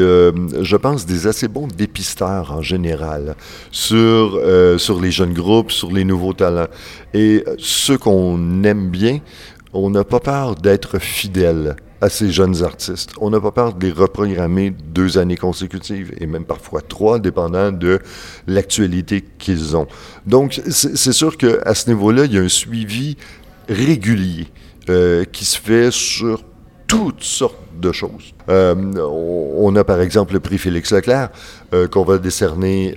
[0.61, 3.35] je pense, des assez bons dépisteurs en général
[3.71, 4.41] sur
[4.79, 6.69] sur les jeunes groupes, sur les nouveaux talents.
[7.15, 9.19] Et ceux qu'on aime bien,
[9.73, 13.11] on n'a pas peur d'être fidèle à ces jeunes artistes.
[13.21, 17.73] On n'a pas peur de les reprogrammer deux années consécutives et même parfois trois, dépendant
[17.73, 17.99] de
[18.47, 19.87] l'actualité qu'ils ont.
[20.27, 23.17] Donc, c'est sûr qu'à ce niveau-là, il y a un suivi
[23.69, 24.49] régulier
[24.89, 26.43] euh, qui se fait sur
[26.87, 28.35] toutes sortes de choses.
[28.49, 31.31] Euh, on, a par exemple le prix Félix Leclerc
[31.73, 32.95] euh, qu'on va décerner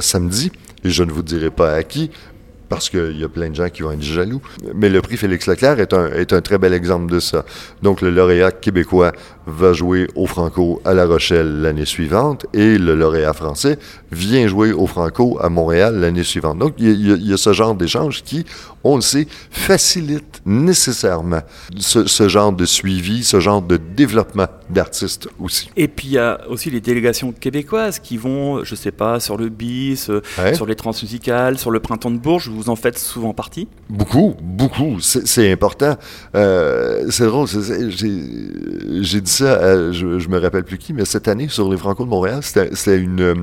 [0.00, 0.50] samedi,
[0.84, 2.10] et je ne vous dirai pas à qui,
[2.68, 4.40] parce qu'il y a plein de gens qui vont être jaloux.
[4.74, 5.92] Mais le prix Félix Leclerc est
[6.32, 7.44] un, très bel exemple de ça.
[7.82, 9.12] Donc, le lauréat québécois
[9.46, 13.78] va jouer au Franco à La Rochelle l'année suivante et le lauréat français
[14.10, 16.58] vient jouer au Franco à Montréal l'année suivante.
[16.58, 18.44] Donc, il y a ce genre d'échange qui,
[18.92, 21.40] on le sait, facilite nécessairement
[21.76, 25.70] ce, ce genre de suivi, ce genre de développement d'artistes aussi.
[25.76, 29.36] Et puis il y a aussi les délégations québécoises qui vont, je sais pas, sur
[29.36, 30.54] le bis, euh, Ouais.
[30.54, 33.68] sur les transmusicales, sur le printemps de Bourges, vous en faites souvent partie?
[33.88, 35.00] Beaucoup, beaucoup.
[35.00, 35.96] C'est important.
[36.34, 37.46] Euh, c'est drôle.
[37.48, 41.76] J'ai dit ça, à- je, je me rappelle plus qui, mais cette année sur les
[41.76, 43.34] Franco de Montréal, c'était une, euh,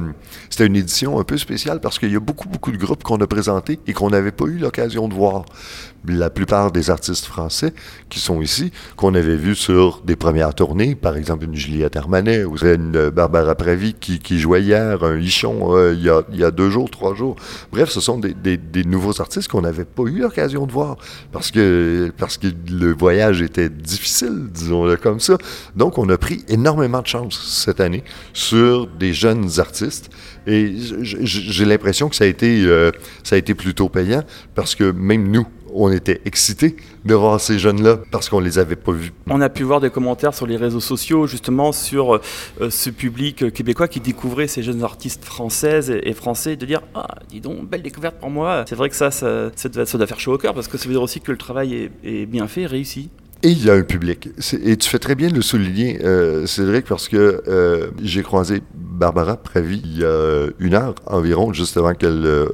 [0.50, 3.20] c'était une édition un peu spéciale parce qu'il y a beaucoup, beaucoup de groupes qu'on
[3.22, 5.33] a présentés et qu'on n'avait pas eu l'occasion de voir.
[5.40, 5.93] え?
[6.08, 7.74] La plupart des artistes français
[8.10, 12.44] qui sont ici, qu'on avait vus sur des premières tournées, par exemple une Juliette Armanet
[12.44, 16.70] ou une euh, Barbara Pravi qui, jouait hier, un Hichon euh, il, y a, deux
[16.70, 17.38] jours, trois jours.
[17.72, 20.98] Bref, ce sont des, nouveaux artistes qu'on n'avait pas eu l'occasion de voir
[21.32, 25.38] parce que, parce que le voyage était difficile, disons-le comme ça.
[25.76, 30.10] Donc, on a pris énormément de chance cette année sur des jeunes artistes
[30.46, 32.92] et j'ai l'impression que ça a, été, euh,
[33.24, 34.24] ça a été plutôt payant
[34.56, 38.76] parce que même nous, on était excités de voir ces jeunes-là parce qu'on les avait
[38.76, 39.14] pas vus.
[39.30, 43.44] On a pu voir des commentaires sur les réseaux sociaux justement sur euh, ce public
[43.44, 47.42] euh, québécois qui découvrait ces jeunes artistes françaises et, et français, de dire ah dis
[47.42, 48.66] donc belle découverte pour moi.
[48.68, 50.78] C'est vrai que ça, ça, ça doit, ça doit faire chaud au cœur parce que
[50.78, 53.10] ça veut dire aussi que le travail est, est bien fait, réussi.
[53.46, 54.30] Et il y a un public.
[54.64, 58.62] Et tu fais très bien de le souligner, euh, Cédric, parce que euh, j'ai croisé
[58.74, 62.48] Barbara Pravi il y a une heure environ, juste avant qu'elle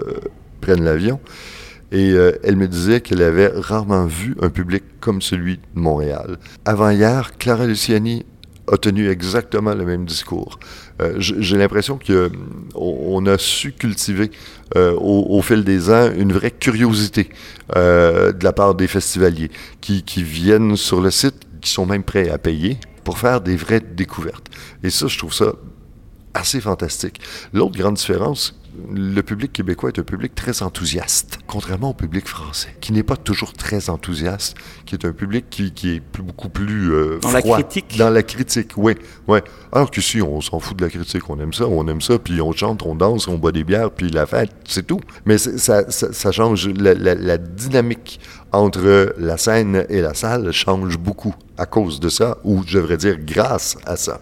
[0.62, 1.20] prenne l'avion.
[1.92, 6.38] Et euh, elle me disait qu'elle avait rarement vu un public comme celui de Montréal.
[6.66, 8.26] Avant hier, Clara Luciani
[8.72, 10.60] a tenu exactement le même discours.
[11.02, 12.30] Euh, J'ai l'impression qu'on
[12.76, 14.32] on a su cultiver
[14.76, 17.30] euh, au, fil des ans une vraie curiosité
[17.76, 19.50] euh, de la part des festivaliers
[19.82, 23.82] qui viennent sur le site, qui sont même prêts à payer pour faire des vraies
[23.82, 24.48] découvertes.
[24.84, 25.54] Et ça, je trouve ça
[26.34, 27.20] assez fantastique.
[27.54, 28.59] L'autre grande différence,
[28.94, 33.18] le public québécois est un public très enthousiaste, contrairement au public français, qui n'est pas
[33.18, 34.56] toujours très enthousiaste,
[34.86, 37.98] qui est un public qui, qui est plus- beaucoup plus euh, Dans la critique.
[37.98, 38.94] Dans la critique, oui.
[39.28, 39.44] Ouais.
[39.72, 42.42] Alors qu'ici, on s'en fout de la critique, on aime ça, on aime ça, puis
[42.42, 45.02] on chante, on danse, on boit des bières, puis la fête, c'est tout.
[45.26, 48.20] Mais ça, ça, ça change, la, la- la dynamique
[48.52, 52.98] entre la scène et la salle change beaucoup à cause de ça, ou je devrais
[52.98, 54.20] dire grâce à ça.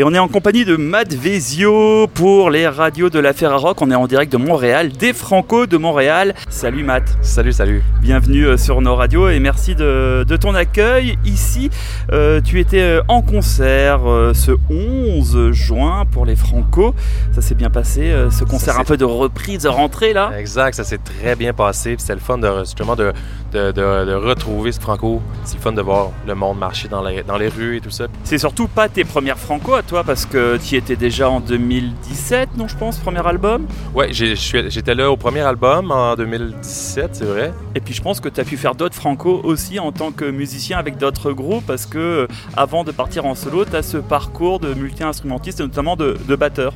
[0.00, 3.82] Et on est en compagnie de Matt Vezio pour les radios de la Ferrarock.
[3.82, 6.36] On est en direct de Montréal, des Franco de Montréal.
[6.48, 7.18] Salut Matt.
[7.20, 7.82] Salut, salut.
[8.00, 11.18] Bienvenue euh, sur nos radios et merci de, de ton accueil.
[11.24, 11.68] Ici,
[12.12, 16.94] euh, tu étais euh, en concert euh, ce 11 juin pour les Franco.
[17.34, 20.30] Ça s'est bien passé, euh, ce concert un peu de reprise, de rentrée là?
[20.38, 21.96] Exact, ça s'est très bien passé.
[21.98, 23.12] C'était le fun de, justement de,
[23.52, 25.20] de, de- de retrouver ce Franco.
[25.42, 27.90] C'est le fun de voir le monde marcher dans les, dans les rues et tout
[27.90, 28.06] ça.
[28.22, 32.50] C'est surtout pas tes premières Franco à toi parce que tu étais déjà en 2017,
[32.58, 33.66] non je pense, premier album?
[33.94, 37.54] Ouais, j'étais là au premier album en 2017, c'est vrai.
[37.74, 40.26] Et puis je pense que tu as pu faire d'autres franco aussi en tant que
[40.26, 43.96] musicien avec d'autres groupes parce que euh, avant de partir en solo, tu as ce
[43.96, 46.74] parcours de multi-instrumentiste et notamment de, de batteur.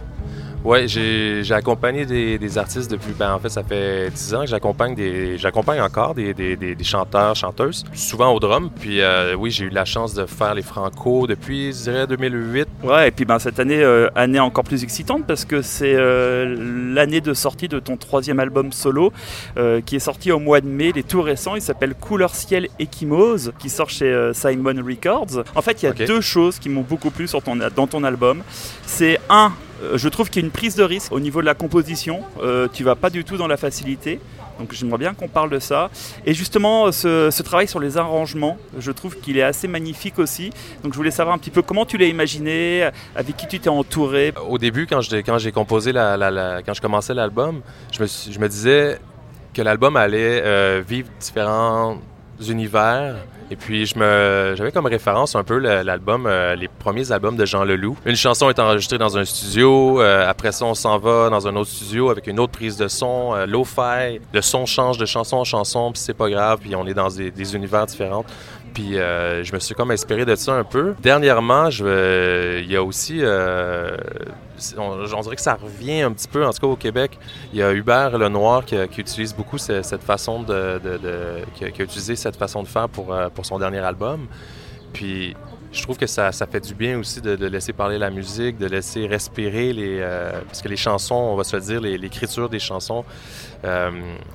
[0.64, 4.46] Ouais, j'ai accompagné des, des artistes depuis, ben en fait, ça fait 10 ans que
[4.46, 8.70] j'accompagne des, j'accompagne encore des, des, des- des chanteurs, chanteuses, souvent au drum.
[8.80, 12.68] Puis euh, oui, j'ai eu la chance de faire les Franco depuis, je dirais, 2008.
[12.84, 16.54] Ouais, et puis ben, cette année, euh, année encore plus excitante parce que c'est euh,
[16.94, 19.12] l'année de sortie de ton troisième album solo
[19.84, 22.68] qui est sorti au mois de mai, il est tout récent, il s'appelle Couleur Ciel
[22.78, 25.42] Échymose qui sort chez Simon Records.
[25.54, 28.04] En fait, il y a deux choses qui m'ont beaucoup plu sur ton, dans ton
[28.04, 28.42] album.
[28.86, 29.52] C'est un,
[29.94, 32.68] je trouve qu'il y a une prise de risque au niveau de la composition, euh,
[32.72, 34.20] tu vas pas du tout dans la facilité.
[34.58, 35.90] Donc j'aimerais bien qu'on parle de ça.
[36.26, 40.50] Et justement, ce, travail sur les arrangements, je trouve qu'il est assez magnifique aussi.
[40.84, 43.70] Donc je voulais savoir un petit peu comment tu l'as imaginé, avec qui tu t'es
[43.70, 44.32] entouré.
[44.48, 47.62] Au début, quand j'ai quand composé quand je commençais l'album,
[47.92, 48.98] je me, suis- je me disais
[49.54, 51.98] que l'album allait euh, vivre différents
[52.48, 53.16] univers.
[53.52, 57.44] Et puis, je me, j'avais comme référence un peu l'album, euh, les premiers albums de
[57.44, 57.98] Jean Leloup.
[58.06, 61.54] Une chanson est enregistrée dans un studio, euh, après ça, on s'en va dans un
[61.56, 64.20] autre studio avec une autre prise de son, euh, lo-fi.
[64.32, 67.08] Le son change de chanson en chanson, puis c'est pas grave, puis on est dans
[67.08, 68.24] des univers différents.
[68.74, 70.94] Puis euh, je me suis comme inspiré de ça un peu.
[71.02, 73.96] Dernièrement, je, euh, il y a aussi, euh,
[74.78, 77.18] on, dirait que ça revient un petit peu, en tout cas au Québec.
[77.52, 80.80] Il y a Hubert Lenoir qui, qui utilise beaucoup ce- cette façon de,
[81.54, 84.26] qui, a, utilisé cette façon de faire pour, pour son dernier album.
[84.92, 85.36] Puis
[85.72, 88.66] je trouve que ça, ça fait du bien aussi de, laisser parler la musique, de
[88.66, 89.98] laisser respirer les.
[90.00, 93.04] euh, parce que les chansons, on va se le dire, les- l'écriture des chansons
[93.64, 93.90] euh,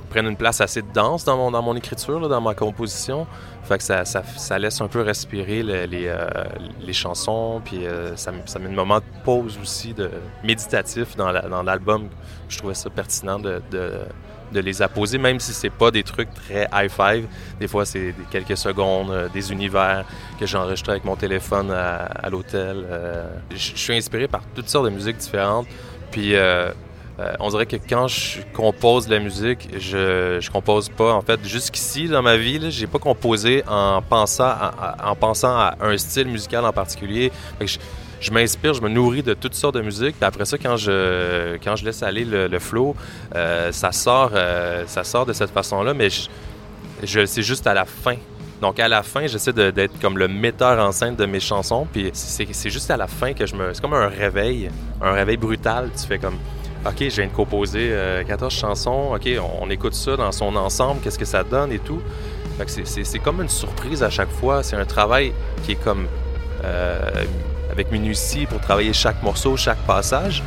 [0.09, 3.27] prennent une place assez dense dans mon, dans mon écriture, dans ma composition.
[3.63, 6.27] Fait que ça, ça, laisse un peu respirer le- les, euh,
[6.81, 7.81] les chansons, puis
[8.15, 10.09] ça, ça met un moment de pause aussi, de
[10.43, 12.07] méditatif dans la- dans l'album.
[12.49, 13.61] Je trouvais ça pertinent de,
[14.51, 17.25] de les apposer, même si c'est pas des trucs très high-five.
[17.59, 20.05] Des fois, c'est quelques secondes, euh, des univers
[20.39, 22.85] que j'enregistre avec mon téléphone à, l'hôtel.
[22.89, 23.29] euh.
[23.51, 25.67] je, suis inspiré par toutes sortes de musiques différentes.
[26.11, 26.71] Puis euh,
[27.39, 31.13] on dirait que quand je compose de la musique, je, je compose pas.
[31.13, 35.75] En fait, jusqu'ici dans ma vie, j'ai pas composé en pensant à, en pensant à
[35.81, 37.31] un style musical en particulier.
[38.19, 40.15] Je m'inspire, je me nourris de toutes sortes de musique.
[40.17, 42.95] Puis après ça, quand je, quand je laisse aller le, le flow,
[43.35, 45.93] euh, ça sort, euh, ça sort de cette façon-là.
[45.93, 46.27] Mais je,
[47.03, 48.15] je c'est juste à la fin.
[48.61, 51.87] Donc à la fin, j'essaie d'être comme le metteur en scène de mes chansons.
[51.91, 54.69] Puis c'est juste à la fin que je me, c'est comme un réveil,
[55.01, 55.91] un réveil brutal.
[55.95, 56.37] Tu fais comme
[56.85, 59.13] OK, je viens de composer euh, 14 chansons.
[59.13, 59.29] OK,
[59.61, 61.01] on, écoute ça dans son ensemble.
[61.01, 62.01] Qu'est-ce que ça donne et tout?
[62.65, 64.63] C'est- comme une surprise à chaque fois.
[64.63, 66.07] C'est un travail qui est comme
[66.63, 67.25] euh,
[67.71, 70.43] avec minutie pour travailler chaque morceau, chaque passage.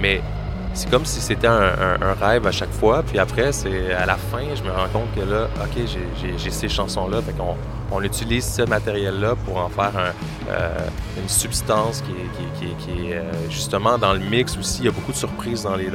[0.00, 0.20] Mais
[0.72, 1.70] c'est comme si c'était un,
[2.20, 3.02] rêve à chaque fois.
[3.04, 6.68] Puis après, c'est à la fin, je me rends compte que là, OK, j'ai- ces
[6.68, 7.20] chansons-là.
[7.22, 7.54] Fait qu'on
[7.92, 9.92] on utilise ce matériel-là pour en faire
[10.50, 10.68] euh,
[11.20, 14.80] une substance qui est, euh, justement dans le mix aussi.
[14.80, 15.90] Il y a beaucoup de surprises dans, le,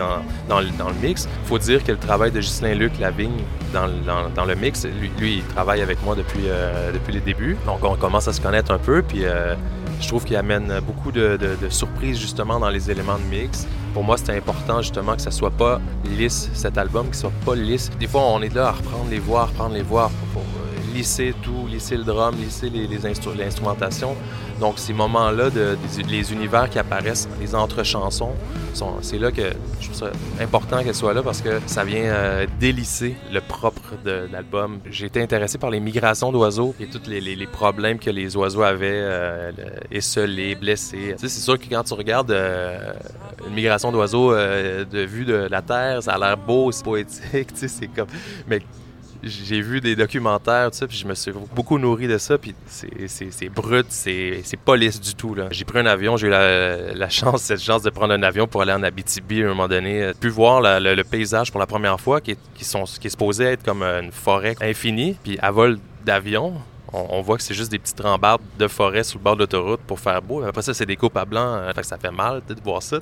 [0.78, 1.28] dans le mix.
[1.46, 3.42] Faut dire que le travail de Ghislain Luc Lavigne
[3.74, 7.12] dans, le- dans, dans le mix, lui, lui, il travaille avec moi depuis, euh, depuis
[7.14, 7.58] les débuts.
[7.66, 9.02] Donc on commence à se connaître un peu.
[9.02, 9.56] Puis euh,
[10.00, 11.38] je trouve qu'il amène beaucoup de,
[11.70, 13.68] surprises justement dans les éléments de mix.
[13.93, 17.56] Pour moi, c'était important justement que ça soit pas lisse, cet album, qu'il soit pas
[17.56, 17.89] lisse.
[18.00, 20.43] Des fois, on est là à reprendre les voix, reprendre les voix pour,
[20.94, 22.98] lisser tout, lisser le drum, lisser les, les
[23.38, 24.16] l'instrumentation.
[24.60, 25.78] Donc, ces moments-là, de,
[26.10, 28.32] les univers qui apparaissent, les entre-chansons,
[29.02, 29.42] c'est là que
[29.80, 30.12] je trouve ça
[30.42, 34.80] important qu'elles soient là parce que ça vient euh, délisser le propre de l'album.
[34.90, 38.36] J'ai été intéressé par les migrations d'oiseaux et tous les, les- les problèmes que les
[38.38, 39.52] oiseaux avaient, euh,
[39.92, 41.16] esselés, blessés.
[41.18, 42.94] Tu sais, c'est sûr que quand tu regardes euh,
[43.48, 47.22] une migration d'oiseaux euh, de vue de la Terre, ça a l'air beau, c'est poétique,
[47.54, 48.08] tu sais, c'est comme...
[48.48, 48.60] Mais
[49.24, 52.55] j'ai vu des documentaires, tout ça, puis je me suis beaucoup nourri de ça, puis
[52.67, 55.36] c'est- brut, c'est pas lisse du tout.
[55.51, 58.61] J'ai pris un avion, j'ai eu la, chance, cette chance de prendre un avion pour
[58.61, 61.99] aller en Abitibi à un moment donné, euh, puis voir le, paysage pour la première
[61.99, 65.80] fois, qui qui sont, qui est supposé être comme une forêt infinie, puis à vol
[66.05, 66.53] d'avion,
[66.94, 69.82] on, voit que c'est juste des petites rambardes de forêt sur le bord de l'autoroute
[69.82, 70.44] pour faire beau.
[70.44, 73.00] Après ça, c'est des coupes à blanc, euh, ça fait mal de voir ça,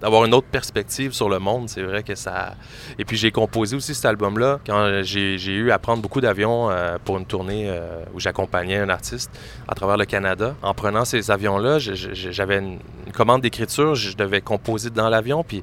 [0.00, 2.54] d'avoir une autre perspective sur le monde, c'est vrai que ça...
[2.98, 6.96] Et puis j'ai composé aussi cet album-là quand j'ai eu à prendre beaucoup d'avions euh,
[7.04, 9.30] pour une tournée euh, où j'accompagnais un artiste
[9.66, 10.54] à travers le Canada.
[10.62, 12.78] En prenant ces avions-là, j'avais une,
[13.14, 15.62] commande d'écriture, je devais composer dans l'avion, puis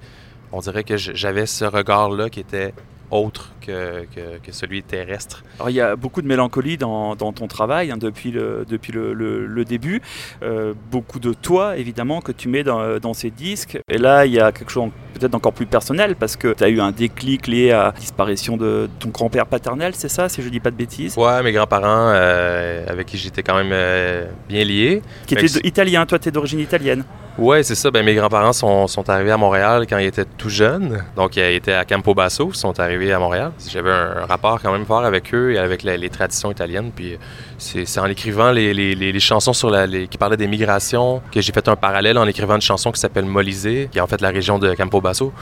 [0.51, 2.74] on dirait que j'avais ce regard-là qui était
[3.12, 5.43] autre que, que- que celui terrestre.
[5.60, 8.91] Alors, il y a beaucoup de mélancolie dans, dans ton travail hein, depuis, le, depuis
[8.91, 10.01] le, le- le début.
[10.43, 13.78] Euh, beaucoup de toi, évidemment, que tu mets dans, dans ces disques.
[13.89, 16.70] Et là, il y a quelque chose peut-être encore plus personnel parce que tu as
[16.70, 20.49] eu un déclic lié à la disparition de ton grand-père paternel, c'est ça, si je
[20.49, 21.18] dis pas de bêtises?
[21.18, 25.01] Ouais, mes grands-parents, euh, avec qui j'étais quand même euh, bien lié.
[25.26, 27.03] Qui était que toi tu es d'origine italienne.
[27.38, 27.91] Ouais, c'est ça.
[27.91, 31.03] Ben, mes grands-parents sont, sont arrivés à Montréal quand ils étaient tout jeunes.
[31.18, 33.51] Donc, ils étaient à Campobasso, ils sont arrivés à Montréal.
[33.67, 36.91] J'avais un rapport quand même fort avec eux et avec les traditions italiennes.
[36.95, 37.17] Puis,
[37.57, 39.71] c'est en écrivant les, chansons sur
[40.09, 43.25] qui parlaient des migrations que j'ai fait un parallèle en écrivant une chanson qui s'appelle
[43.25, 45.33] Molisée, qui est en fait la région de Campobasso.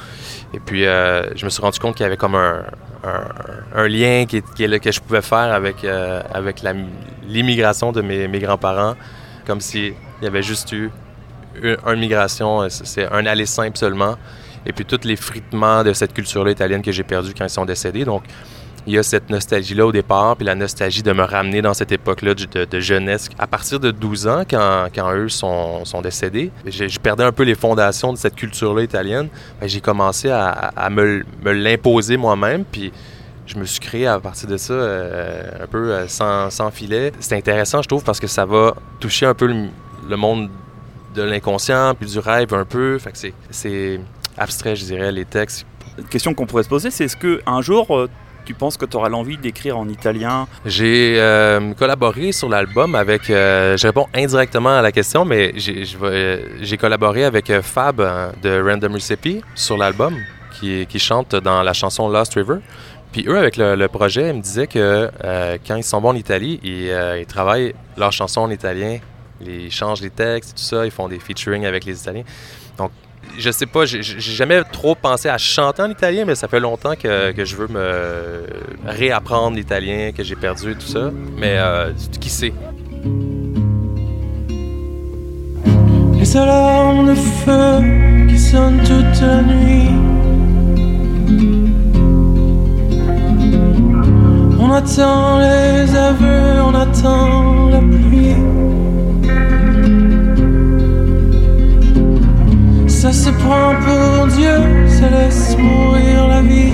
[0.53, 4.37] Et puis, euh, je me suis rendu compte qu'il y avait comme un, lien qui,
[4.37, 6.21] est- que je pouvais faire avec, euh,
[7.27, 8.95] l'immigration de mes, grands-parents,
[9.45, 10.89] comme s'il y avait juste eu
[11.61, 14.17] une, une migration, euh, c'est un aller simple seulement.
[14.65, 17.65] Et puis tous les fritements de cette culture-là italienne que j'ai perdu quand ils sont
[17.65, 18.05] décédés.
[18.05, 18.23] Donc,
[18.85, 21.91] il y a cette nostalgie-là au départ, puis la nostalgie de me ramener dans cette
[21.91, 23.29] époque-là de, jeunesse.
[23.39, 27.43] À partir de 12 ans, quand, quand eux sont, sont décédés, je perdais un peu
[27.43, 29.29] les fondations de cette culture-là italienne.
[29.61, 32.91] Que J'ai commencé à, me, me l'imposer moi-même, puis
[33.45, 37.11] je me suis créé à partir de ça euh, un peu euh, sans, sans filet.
[37.19, 39.67] C'est intéressant, je trouve, parce que ça va toucher un peu le,
[40.09, 40.49] le monde
[41.13, 42.97] de l'inconscient, puis du rêve un peu.
[42.99, 43.17] Fait que
[43.49, 43.99] c'est
[44.37, 45.65] abstrait, je dirais, les textes.
[45.97, 48.09] Une question qu'on pourrait se poser, c'est est-ce que un jour euh,
[48.45, 50.47] tu penses que tu auras l'envie d'écrire en italien?
[50.65, 53.29] J'ai euh, collaboré sur l'album avec.
[53.29, 57.97] euh, je réponds indirectement à la question, mais j'ai euh, collaboré avec Fab
[58.41, 60.17] de Random Recipe sur l'album,
[60.59, 62.57] qui, qui chante dans la chanson Lost River.
[63.11, 65.09] Puis eux, avec le, le projet, ils me disaient que
[65.67, 68.97] quand ils sont bons en Italie, ils, ils travaillent leurs chansons en italien.
[69.45, 70.85] Ils changent les textes tout ça.
[70.85, 72.23] Ils font des featuring avec les Italiens.
[73.37, 76.95] Je sais pas, j'ai jamais trop pensé à chanter en italien, mais ça fait longtemps
[76.95, 78.45] que, que je veux me
[78.85, 81.11] réapprendre l'italien, que j'ai perdu et tout ça.
[81.37, 82.53] Mais euh, qui sait?
[86.19, 89.89] Les alarmes de feu qui sonnent toute nuit.
[94.59, 98.02] On attend les aveux, on attend la pluie.
[103.03, 106.71] Ça se prend pour Dieu, ça laisse mourir la vie.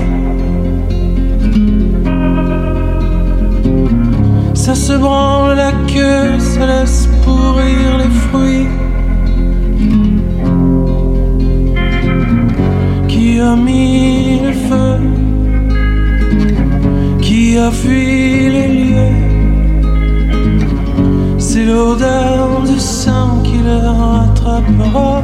[4.54, 8.68] Ça se branle la queue, ça laisse pourrir les fruits.
[13.08, 15.00] Qui a mis le feu?
[17.22, 19.16] Qui a fui les lieux?
[21.40, 25.24] C'est l'odeur du sang qui le rattrapera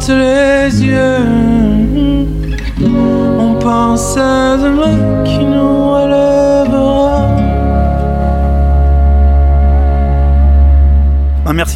[0.00, 1.07] se frotte les yeux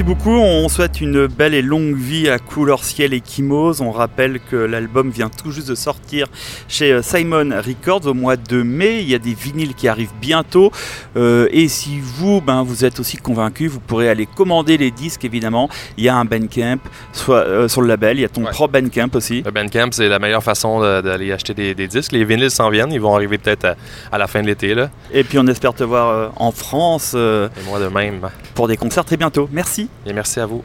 [0.04, 0.36] merci beaucoup.
[0.36, 3.80] On souhaite une belle et longue vie à Couleur Ciel et Kimos.
[3.80, 6.26] On rappelle que l'album vient tout juste de sortir
[6.68, 9.00] chez euh, Simon Records au mois de mai.
[9.02, 10.72] Il y a des vinyles qui arrivent bientôt.
[11.16, 15.24] Euh, et si vous, ben, vous êtes aussi convaincu, vous pourrez aller commander les disques
[15.24, 15.68] évidemment.
[15.96, 16.78] Il y a un Bandcamp
[17.12, 18.18] soit, euh, sur le label.
[18.18, 18.50] Il y a ton Ouais.
[18.50, 19.42] propre Bandcamp aussi.
[19.42, 22.12] Le Bandcamp, c'est la meilleure façon d'aller acheter des, des disques.
[22.12, 22.92] Les vinyles s'en viennent.
[22.92, 23.76] Ils vont arriver peut-être à,
[24.10, 24.74] à la fin de l'été.
[24.74, 24.90] là.
[25.12, 28.28] Et puis on espère te voir euh, en France Et moi de même.
[28.54, 29.48] pour des concerts très bientôt.
[29.52, 29.88] Merci.
[30.06, 30.64] Et merci à vous.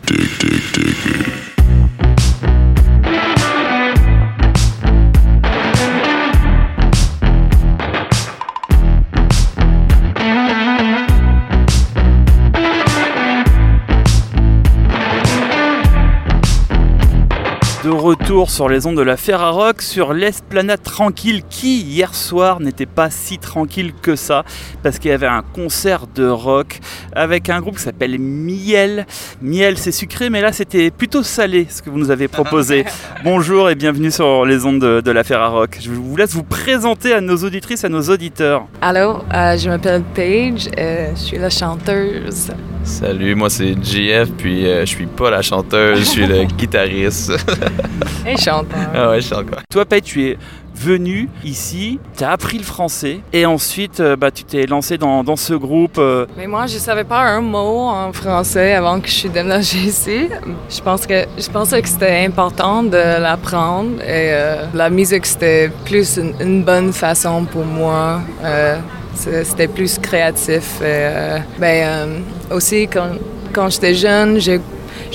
[18.08, 23.10] Retour sur les ondes de la Ferrarock sur l'esplanade tranquille qui hier soir n'était pas
[23.10, 24.46] si tranquille que ça
[24.82, 26.80] parce qu'il y avait un concert de rock
[27.12, 29.06] avec un groupe qui s'appelle Miel.
[29.42, 32.86] Miel c'est sucré mais là c'était plutôt salé ce que vous nous avez proposé.
[33.26, 35.78] Bonjour et bienvenue sur les ondes de, de la Ferrarock.
[35.82, 38.68] Je vous laisse vous présenter à nos auditrices, à nos auditeurs.
[38.82, 42.52] Allô, euh, je m'appelle Paige, euh, je suis la chanteuse.
[42.86, 47.34] Salut, moi c'est JF, puis euh, je suis pas la chanteuse, je suis le guitariste.
[48.26, 48.80] Et chanteur.
[48.94, 49.60] ah ouais, chante quoi.
[49.72, 50.38] Toi Paige tu es
[50.76, 55.24] venu ici, tu as appris le français et ensuite euh, bah, tu t'es lancé dans,
[55.24, 55.98] dans ce groupe.
[55.98, 59.80] euh, Mais moi, je savais pas un mot en français avant que je suis déménagée
[59.80, 60.30] ici.
[60.70, 65.72] Je pense que je pensais que c'était important de l'apprendre et euh, la musique c'était
[65.86, 68.22] plus une, une bonne façon pour moi.
[68.44, 68.78] Euh,
[69.16, 70.80] c'était plus créatif.
[70.82, 72.22] Et, euh, ben
[72.52, 73.10] aussi quand
[73.52, 74.38] quand j'étais jeune,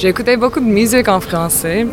[0.02, 1.86] écouté beaucoup de musique en français.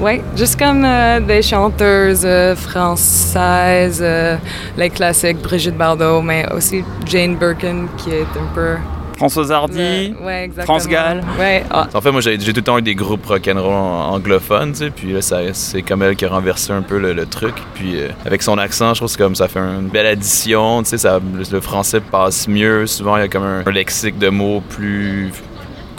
[0.00, 4.36] Oui, juste comme euh, des chanteuses euh, françaises, euh,
[4.76, 8.74] les classiques Brigitte Bardot, mais aussi Jane Birkin qui est un peu...
[9.16, 10.50] Françoise Hardy, Ouais.
[10.64, 11.22] France Gall.
[11.38, 14.72] Ouais, ah, En fait, moi j'ai tout le temps eu des groupes rock'n'roll an- anglophones,
[14.72, 15.20] tu sais, puis là
[15.52, 17.54] c'est comme elle qui a renversé un peu le, le truc.
[17.74, 17.94] Puis
[18.26, 21.20] avec son accent, je trouve que comme ça fait une belle addition, tu sais, ça-
[21.20, 22.88] le, le français passe mieux.
[22.88, 25.30] Souvent il y a comme un, un lexique de mots plus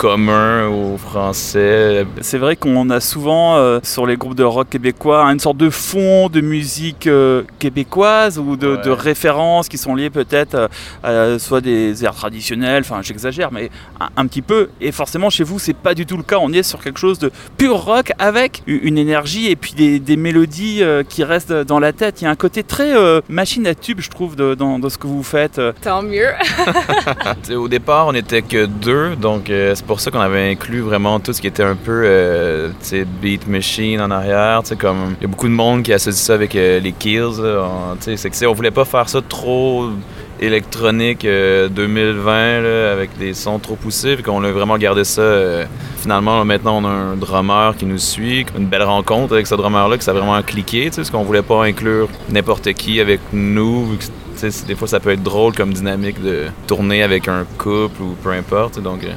[0.06, 2.06] commun au français.
[2.22, 5.72] C'est vrai qu'on a souvent euh, sur les groupes de rock québécois une sorte de
[5.72, 8.82] fond de musique euh, québécoise ou de, Ouais.
[8.84, 10.70] de références qui sont liées peut-être
[11.04, 14.70] euh, à soit des airs traditionnels, enfin j'exagère, mais un, un petit peu.
[14.80, 16.38] Et forcément chez vous c'est pas du tout le cas.
[16.40, 20.18] On est sur quelque chose de pur rock avec une énergie et puis des, des
[20.18, 22.22] mélodies euh, qui restent dans la tête.
[22.22, 24.90] Il y a un côté très euh, machine à tube je trouve de- dans, dans
[24.90, 25.60] ce que vous faites.
[25.82, 26.30] tant mieux.
[27.56, 31.20] Au départ, on n'était que deux, donc euh, c'est pour ça qu'on avait inclus vraiment
[31.20, 32.70] tout ce qui était un peu euh,
[33.22, 34.62] beat machine en arrière.
[34.80, 37.42] Comme il y a beaucoup de monde qui associe ça avec euh, les kills.
[38.00, 39.90] c'est que on voulait pas faire ça trop
[40.40, 45.22] électronique euh, 2020 là, avec des sons trop poussés, qu'on a vraiment gardé ça.
[45.22, 45.66] euh,
[45.98, 49.56] finalement, là, maintenant, on a un drummer qui nous suit, une belle rencontre avec ce
[49.56, 53.98] drummer-là, ça a vraiment cliqué, parce qu'on voulait pas inclure n'importe qui avec nous,
[54.68, 58.32] des fois ça peut être drôle comme dynamique de tourner avec un couple ou peu
[58.32, 59.14] importe, donc euh,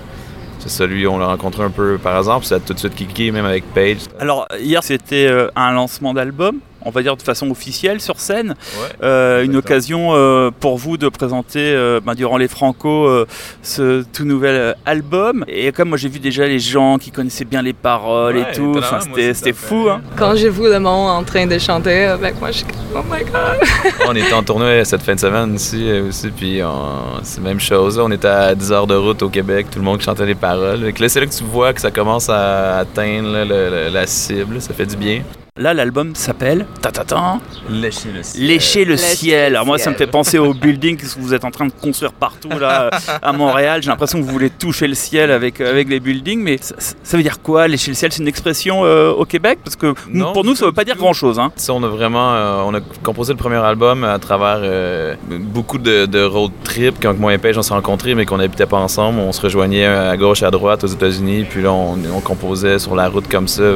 [0.58, 2.78] c'est ça, lui, on l'a rencontré un peu par hasard, puis ça a tout de
[2.78, 3.98] suite cliqué, même avec Paige.
[4.18, 6.60] Alors hier c'était euh, un lancement d'album.
[6.84, 8.50] On va dire de façon officielle sur scène.
[8.80, 8.88] Ouais.
[9.02, 13.26] Euh, une occasion euh, pour vous de présenter euh, ben, durant les Franco euh,
[13.62, 15.44] ce tout nouvel album.
[15.48, 18.54] Et comme moi j'ai vu déjà les gens qui connaissaient bien les paroles Ouais, et
[18.54, 19.00] tout, enfin,
[19.34, 19.88] c'était fou.
[19.90, 20.00] Hein.
[20.16, 23.02] Quand j'ai vu le monde en train de chanter avec moi, je suis comme, oh
[23.10, 23.92] my god.
[24.08, 27.60] on était en tournée cette fin de semaine ici aussi, puis on- c'est la même
[27.60, 27.98] chose.
[27.98, 30.92] On était à 10 heures de route au Québec, tout le monde chantait les paroles.
[30.92, 33.88] Que là, c'est là que tu vois que ça commence à atteindre là, le- le-
[33.92, 35.22] la cible, ça fait du bien.
[35.58, 37.40] Là, l'album s'appelle Tatatan.
[37.68, 38.46] Lécher le ciel.
[38.46, 39.56] Lécher le Lécher ciel.
[39.56, 42.12] Alors moi, ça me fait penser au building que vous êtes en train de construire
[42.12, 42.90] partout là
[43.20, 43.82] à Montréal.
[43.82, 46.76] J'ai l'impression que vous voulez toucher le ciel avec euh, avec les buildings, mais ça,
[47.02, 49.58] ça veut dire quoi Lécher le ciel, c'est une expression euh, au Québec?
[49.64, 51.40] Parce que Non, pour nous, ça veut pas dire grand chose.
[51.40, 51.50] Hein.
[51.56, 55.78] Ça, on a vraiment, euh, on a composé le premier album à travers euh, beaucoup
[55.78, 56.94] de, de road trip.
[57.02, 59.86] Quand moi et Paige, on s'est rencontrés, mais qu'on n'habitait pas ensemble, on se rejoignait
[59.86, 63.48] à gauche, à droite aux États-Unis, puis là, on, on composait sur la route comme
[63.48, 63.74] ça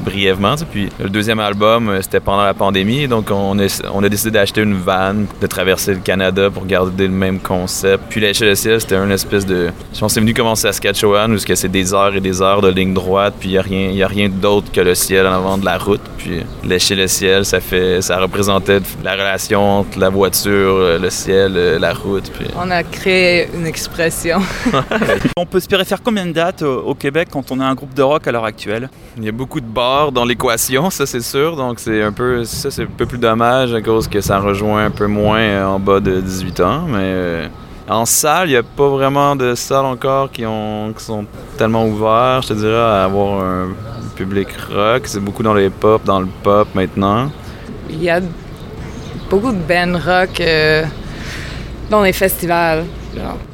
[0.00, 0.54] brièvement.
[0.54, 0.66] tu sais.
[0.70, 4.30] Puis le deuxième album, euh, c'était pendant la pandémie, donc on a, on a décidé
[4.32, 8.04] d'acheter une van, de traverser le Canada pour garder le même concept.
[8.08, 9.70] Puis l'échelle de ciel, c'était une espèce de...
[9.92, 12.20] Je pense que c'est venu commencer à Saskatchewan, où c'est que c'est des heures et
[12.20, 14.80] des heures de ligne droite, puis il n'y a rien, y a rien d'autre que
[14.80, 16.00] le ciel en avant de la route.
[16.18, 21.10] Puis lécher le ciel, ça fait, ça représentait la relation entre la voiture, euh, le
[21.10, 22.30] ciel, euh, la route.
[22.30, 24.40] Puis On a créé une expression.
[25.36, 27.94] On peut espérer faire combien de dates au, au Québec quand on est un groupe
[27.94, 28.88] de rock à l'heure actuelle?
[29.16, 31.56] Il y a beaucoup de bars dans l'équation, ça c'est sûr.
[31.56, 34.86] Donc c'est un peu ça c'est un peu plus dommage à cause que ça rejoint
[34.86, 36.82] un peu moins euh, en bas de 18 ans.
[36.88, 37.48] Mais euh,
[37.88, 41.26] en salle, il n'y a pas vraiment de salles encore qui, ont, qui sont
[41.58, 43.68] tellement ouvertes, je te dirais, à avoir un
[44.16, 45.02] public rock.
[45.04, 47.30] C'est beaucoup dans le hip-hop, dans le pop maintenant.
[47.88, 48.20] Il y a
[49.28, 50.84] beaucoup de bands rock euh,
[51.90, 52.84] dans les festivals.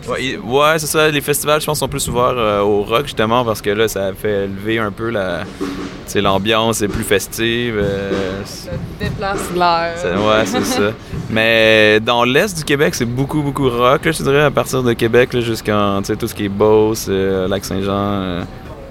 [0.08, 1.08] Ouais, c'est ça.
[1.10, 4.12] Les festivals, je pense, sont plus ouverts euh, au rock justement parce que là, ça
[4.12, 5.42] fait lever un peu la,
[6.14, 7.78] l'ambiance est plus festive.
[7.78, 8.10] euh,
[8.44, 9.92] Ça déplace l'air.
[9.96, 10.90] C'est- ouais, c'est ça.
[11.30, 14.92] Mais dans l'est du Québec, c'est beaucoup, beaucoup rock, là, je dirais, à partir de
[14.92, 18.44] Québec jusqu'en tout ce qui est Beauce, euh, Lac-Saint-Jean.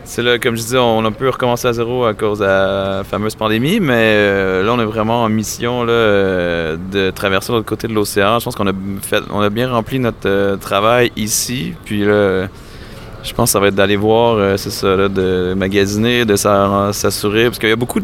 [0.08, 3.02] C'est là, comme je disais, on a pu recommencer à zéro à cause de la
[3.04, 7.66] fameuse pandémie, mais euh, là, on est vraiment en mission là, euh, de traverser l'autre
[7.66, 8.38] côté de l'océan.
[8.40, 12.48] Je pense qu'on a, fait, on a bien rempli notre euh, travail ici, puis là,
[13.24, 16.92] je pense que ça va être d'aller voir, c'est ça, là, de magasiner, de s'a-
[16.94, 18.00] s'assurer, parce qu'il y a beaucoup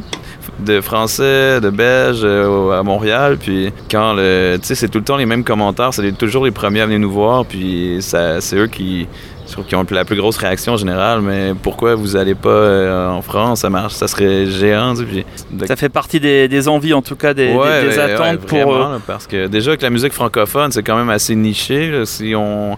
[0.60, 5.18] de, Français, de Belges à Montréal, puis quand le, tu sais, c'est tout le temps
[5.18, 9.08] les mêmes commentaires, c'est toujours les premiers à venir nous voir, puis c'est eux qui,
[9.52, 12.50] je trouve, qui ont la plus grosse réaction en général, mais pourquoi vous allez pas
[12.50, 16.20] euh, en France, ça marche, ça serait géant, tu sais, puis de- Ça fait partie
[16.20, 18.72] des, des envies, en tout cas, des, des- Ouais, des ouais, attentes ouais, pour.
[18.72, 21.92] vraiment, euh, là, parce que déjà que la musique francophone, c'est quand même assez niché.
[21.92, 22.06] là.
[22.06, 22.78] si on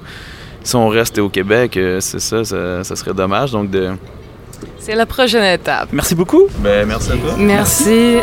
[0.63, 3.51] si on reste au Québec, euh, c'est ça, ça, ça serait dommage.
[3.51, 3.91] Donc de.
[4.79, 5.89] C'est la prochaine étape.
[5.91, 6.47] Merci beaucoup.
[6.59, 7.35] Ben merci à toi.
[7.37, 8.17] Merci.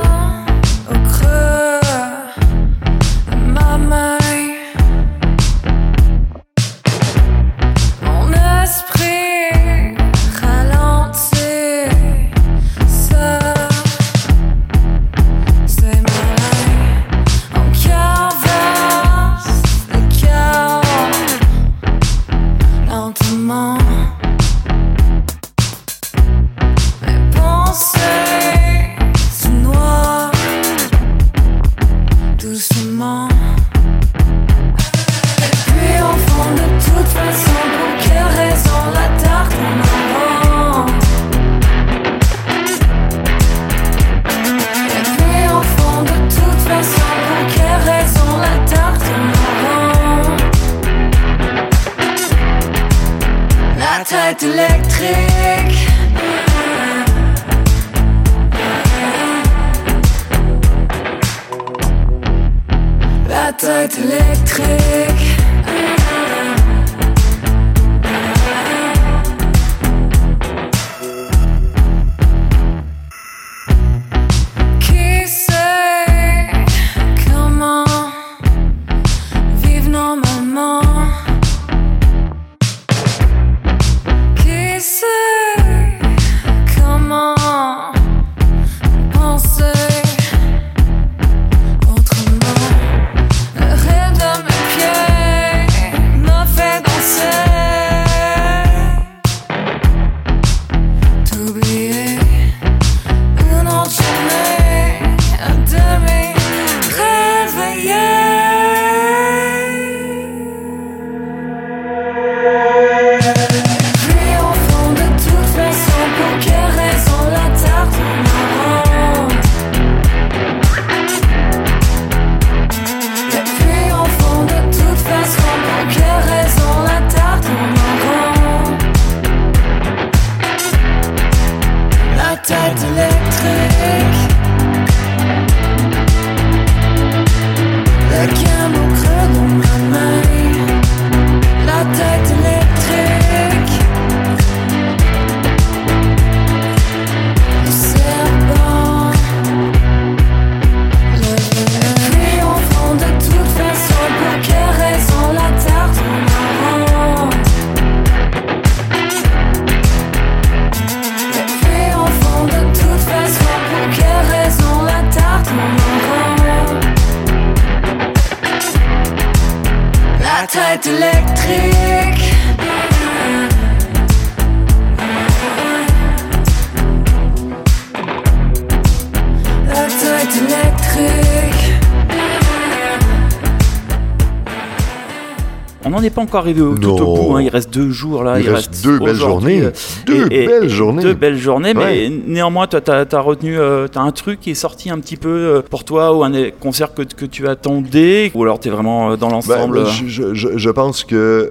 [186.00, 187.36] On n'en est pas encore arrivé au, tout au bout.
[187.36, 187.42] hein.
[187.42, 188.40] Il reste deux jours là.
[188.40, 189.62] Il reste deux belles journées.
[190.06, 191.02] Deux belles journées.
[191.02, 191.74] Deux belles journées.
[191.74, 192.12] Mais Ouais.
[192.26, 195.28] néanmoins, toi, t'as as retenu, euh, t'as un truc qui est sorti un petit peu
[195.28, 198.32] euh, pour toi ou un concert que, que tu attendais?
[198.34, 199.84] Ou alors t'es vraiment euh, dans Ben, l'ensemble.
[199.88, 201.50] je, je- je- je pense que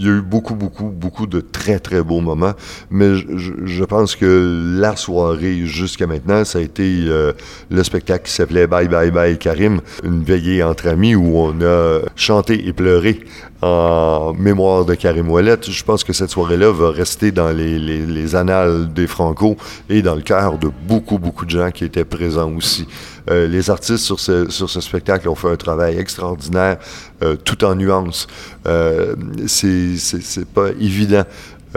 [0.00, 2.54] il y a eu beaucoup, beaucoup, beaucoup de très, très beaux moments,
[2.90, 7.32] mais je, pense que la soirée jusqu'à maintenant, ça a été euh,
[7.70, 12.00] le spectacle qui s'appelait Bye Bye Bye Karim, une veillée entre amis où on a
[12.16, 13.20] chanté et pleuré
[13.62, 15.70] en mémoire de Karim Ouellette.
[15.70, 19.56] Je pense que cette soirée-là va rester dans les, les- les annales des Franco
[19.88, 22.86] et dans le cœur de beaucoup, beaucoup de gens qui étaient présents aussi.
[23.30, 26.78] Euh, les artistes sur ce, sur ce spectacle ont fait un travail extraordinaire,
[27.22, 28.26] euh, tout en nuances.
[28.66, 29.14] Euh,
[29.46, 31.24] c'est pas évident.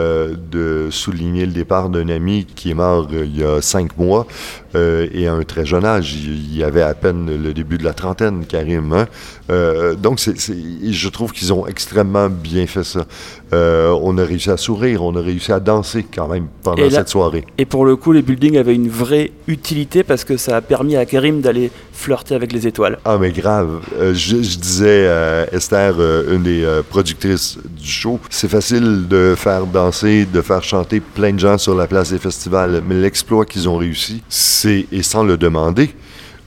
[0.00, 3.96] euh, de souligner le départ d'un ami qui est mort euh, il y a cinq
[3.96, 4.26] mois
[4.74, 6.14] euh, et à un très jeune âge.
[6.14, 8.92] Il, il avait à peine le début de la trentaine, Karim.
[8.92, 9.06] hein.
[9.50, 10.54] Euh, donc, c'est c'est-
[10.90, 13.04] je trouve qu'ils ont extrêmement bien fait ça.
[13.52, 16.90] Euh, on a réussi à sourire, on a réussi à danser quand même pendant là-
[16.90, 17.44] cette soirée.
[17.58, 20.96] Et pour le coup, les buildings avaient une vraie utilité parce que ça a permis
[20.96, 22.98] à Karim d'aller flirter avec les étoiles.
[23.04, 23.80] Ah, mais grave.
[24.00, 25.94] Je, je disais à Esther,
[26.32, 31.38] une des productrices du show, c'est facile de faire danser, de faire chanter plein de
[31.38, 35.36] gens sur la place des festivals, mais l'exploit qu'ils ont réussi, c'est, et sans le
[35.36, 35.94] demander,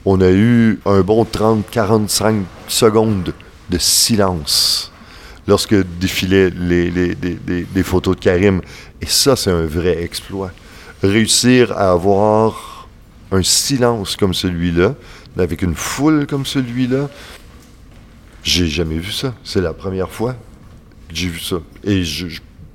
[0.04, 3.32] on a eu un bon 30-45 secondes
[3.68, 4.90] de silence
[5.46, 8.60] lorsque défilaient les, photos de Karim.
[9.00, 10.52] Et ça, c'est un vrai exploit.
[11.02, 12.88] Réussir à avoir
[13.32, 14.94] un silence comme celui-là,
[15.38, 17.08] avec une foule comme celui-là,
[18.42, 19.34] j'ai jamais vu ça.
[19.44, 20.34] C'est la première fois
[21.08, 21.56] que j'ai vu ça.
[21.84, 22.02] Et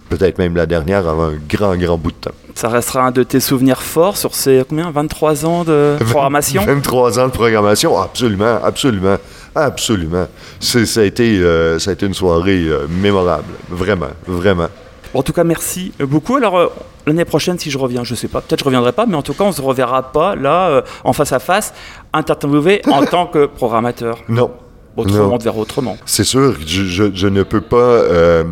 [0.10, 2.32] peut-être même la dernière avant un grand, grand bout de temps.
[2.56, 6.64] Ça restera un de tes souvenirs forts sur ces combien 23 ans de programmation?
[6.66, 9.18] 23 ans de programmation, absolument, absolument,
[9.56, 10.28] absolument.
[10.60, 14.68] Ça a, été, euh, ça a été une soirée euh, mémorable, vraiment, vraiment.
[15.14, 16.36] Bon, En tout cas, merci beaucoup.
[16.36, 16.68] Alors, euh,
[17.08, 19.34] l'année prochaine, si je reviens, je sais pas, peut-être je reviendrai pas, mais en tout
[19.34, 21.74] cas, on se reverra pas là, en face à face,
[22.14, 24.20] interviewé en tant que programmateur.
[24.30, 24.52] Non.
[24.96, 25.98] Autrement, verra autrement.
[26.06, 28.44] C'est sûr, je, je- je ne peux pas, euh,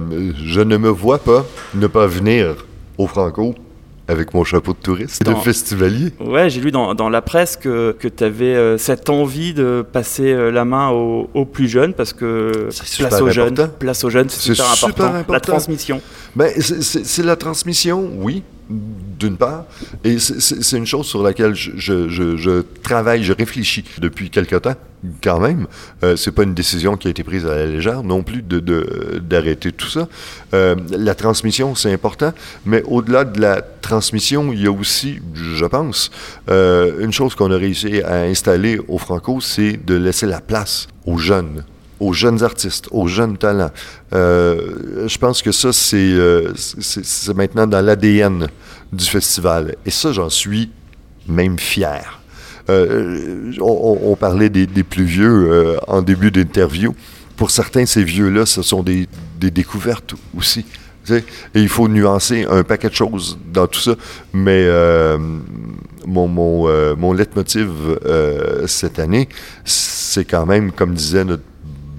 [0.44, 1.46] je ne me vois pas
[1.76, 2.56] ne pas venir
[2.98, 3.54] au Franco
[4.12, 6.12] avec mon chapeau de touriste, de Dans- festivalier.
[6.20, 10.32] Ouais, j'ai lu dans, dans la presse que, que tu avais cette envie de passer
[10.34, 14.30] euh, la main aux, aux plus jeunes parce que place aux jeunes, place aux jeunes,
[14.30, 15.34] c'est C'est super, super important.
[15.34, 16.02] La transmission.
[16.36, 18.44] Ben, c'est la transmission, oui,
[19.22, 19.66] d'une part,
[20.04, 24.76] et c'est- une chose sur laquelle je, travaille, je réfléchis depuis quelque temps,
[25.24, 25.68] quand même.
[26.04, 29.20] Euh, c'est pas une décision qui a été prise à la légère non plus de-
[29.22, 30.08] d'arrêter tout ça.
[30.54, 32.34] Euh, la transmission, c'est important,
[32.66, 36.10] mais au-delà de la transmission, il y a aussi, je pense,
[36.50, 40.88] euh, une chose qu'on a réussi à installer au Franco, c'est de laisser la place
[41.06, 41.64] aux jeunes
[42.04, 43.70] aux jeunes artistes, aux jeunes talents.
[44.16, 46.52] Euh, je pense que ça, c'est euh,
[47.36, 48.48] maintenant dans l'ADN
[48.92, 49.76] du festival.
[49.86, 50.70] Et ça, j'en suis
[51.28, 52.20] même fier.
[52.70, 56.96] Euh, on, on- parlait des, plus vieux euh, en début d'interview.
[57.36, 59.08] Pour certains, ces vieux-là, ce sont des,
[59.40, 60.66] découvertes aussi.
[61.10, 61.24] Et
[61.56, 63.96] il faut nuancer un paquet de choses dans tout ça.
[64.34, 65.18] Mais euh,
[66.06, 67.70] mon, mon, euh, mon leitmotiv
[68.06, 69.28] euh, cette année,
[69.66, 71.44] c'est quand même, comme disait notre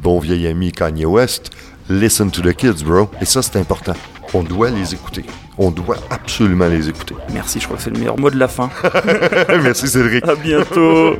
[0.02, 1.50] bon vieil ami Kanye West,
[1.88, 3.08] listen to the kids, bro.
[3.20, 3.94] Et ça, c'est important.
[4.34, 5.24] On doit les écouter.
[5.58, 7.14] On doit absolument les écouter.
[7.32, 8.70] Merci, je crois que c'est le meilleur mot de la fin.
[9.62, 10.26] Merci Cédric.
[10.26, 11.16] À bientôt.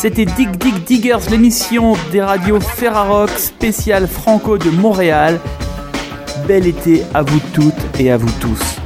[0.00, 5.40] C'était Dig Dig Diggers, l'émission des radios Ferrarock spéciale Franco de Montréal.
[6.46, 8.78] Bel été à vous toutes et à vous tous.